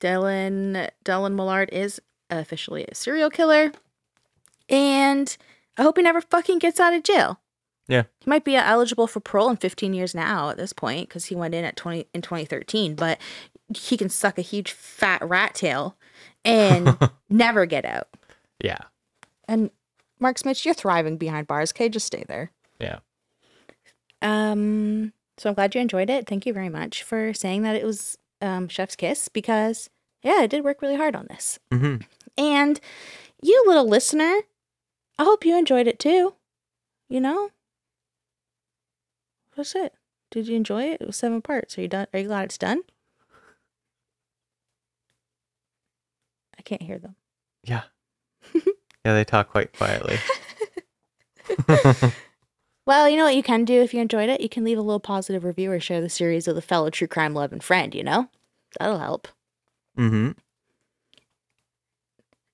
[0.00, 3.72] Dellen Dellen Millard is officially a serial killer,
[4.68, 5.36] and
[5.76, 7.40] I hope he never fucking gets out of jail.
[7.88, 8.04] Yeah.
[8.20, 11.34] He might be eligible for parole in 15 years now at this point because he
[11.34, 13.20] went in at 20 in 2013, but
[13.76, 15.96] he can suck a huge fat rat tail
[16.44, 16.96] and
[17.28, 18.06] never get out.
[18.62, 18.78] Yeah.
[19.48, 19.70] And
[20.20, 21.72] Mark Smich, you're thriving behind bars.
[21.72, 22.52] Okay, just stay there.
[22.78, 23.00] Yeah.
[24.22, 26.28] Um, so I'm glad you enjoyed it.
[26.28, 29.90] Thank you very much for saying that it was um, Chef's Kiss because
[30.22, 31.58] yeah, I did work really hard on this.
[31.70, 32.02] Mm-hmm.
[32.36, 32.80] And
[33.42, 34.40] you little listener,
[35.18, 36.34] I hope you enjoyed it too.
[37.08, 37.50] You know,
[39.56, 39.94] that's it.
[40.30, 41.00] Did you enjoy it?
[41.00, 41.76] It was seven parts.
[41.76, 42.06] Are you done?
[42.12, 42.82] Are you glad it's done?
[46.56, 47.16] I can't hear them.
[47.64, 47.82] Yeah.
[48.54, 50.18] yeah, they talk quite quietly.
[52.90, 54.40] Well, you know what you can do if you enjoyed it?
[54.40, 57.06] You can leave a little positive review or share the series with a fellow true
[57.06, 58.28] crime loving friend, you know?
[58.80, 59.28] That'll help.
[59.96, 60.32] Mm-hmm.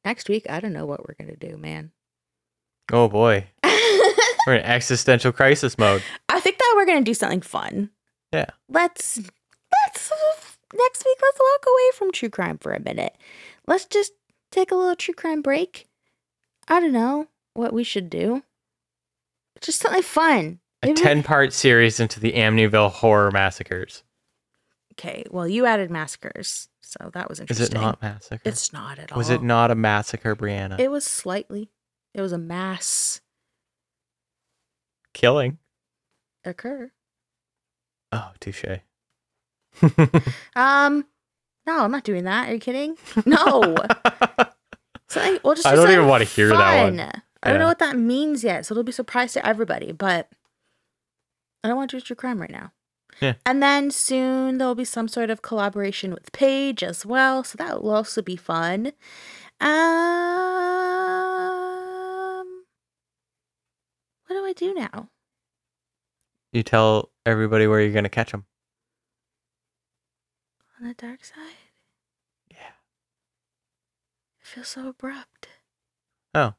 [0.05, 1.91] Next week, I don't know what we're going to do, man.
[2.93, 3.47] Oh boy.
[4.47, 6.03] We're in existential crisis mode.
[6.29, 7.89] I think that we're going to do something fun.
[8.31, 8.51] Yeah.
[8.69, 10.13] Let's, let's,
[10.75, 13.17] next week, let's walk away from true crime for a minute.
[13.67, 14.13] Let's just
[14.53, 15.87] take a little true crime break.
[16.69, 18.43] I don't know what we should do.
[19.61, 20.61] Just something fun.
[20.83, 24.03] A Maybe- 10 part series into the Amityville horror massacres.
[24.93, 27.77] Okay, well, you added massacres, so that was Is interesting.
[27.79, 28.41] it not massacre?
[28.45, 29.19] It's not at all.
[29.19, 30.79] Was it not a massacre, Brianna?
[30.81, 31.71] It was slightly.
[32.15, 33.21] It was a mass
[35.13, 35.59] Killing.
[36.45, 36.91] occur.
[38.13, 38.65] Oh, touche.
[40.57, 41.05] Um,
[41.67, 42.49] no, I'm not doing that.
[42.49, 42.97] Are you kidding?
[43.27, 43.77] No.
[45.09, 45.39] Something.
[45.45, 45.67] We'll just.
[45.67, 46.97] I do don't even something wanna hear that one.
[46.99, 47.23] fun.
[47.47, 49.93] I don't know what that means yet, so it'll be a surprise to everybody.
[49.93, 50.29] But
[51.63, 52.73] I don't want to do true crime right now.
[53.21, 53.35] Yeah.
[53.47, 57.57] And then soon there will be some sort of collaboration with Paige as well, so
[57.57, 58.93] that will also be fun.
[59.59, 59.71] Um,
[64.27, 65.09] what do I do now?
[66.53, 68.47] you tell everybody where you're going to catch them.
[70.81, 71.57] On the dark side?
[72.51, 72.77] Yeah.
[74.41, 75.49] It feels so abrupt.
[76.35, 76.55] Oh.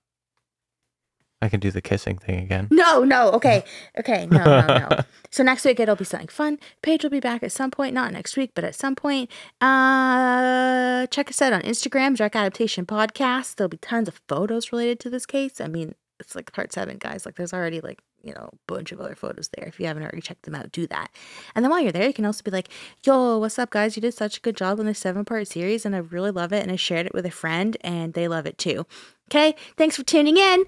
[1.42, 2.68] I can do the kissing thing again.
[2.72, 3.64] No, no, okay,
[4.00, 4.90] okay, no, no, no.
[5.30, 6.58] so next week it'll be something fun.
[6.82, 9.30] Paige will be back at some point, not next week, but at some point.
[9.62, 13.56] Uh, check us out on Instagram, Dark Adaptation Podcast.
[13.56, 15.62] There'll be tons of photos related to this case.
[15.62, 17.26] I mean, it's like part seven, guys.
[17.26, 19.68] Like, there's already like you know a bunch of other photos there.
[19.68, 21.12] If you haven't already checked them out, do that.
[21.56, 22.70] And then while you're there, you can also be like,
[23.06, 23.96] "Yo, what's up, guys?
[23.96, 26.52] You did such a good job on this seven part series, and I really love
[26.52, 26.64] it.
[26.64, 28.86] And I shared it with a friend, and they love it too."
[29.30, 30.64] Okay, thanks for tuning in.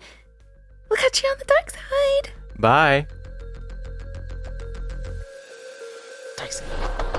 [0.89, 2.33] We'll catch you on the dark side.
[2.57, 3.07] Bye.
[6.37, 7.18] Dark side.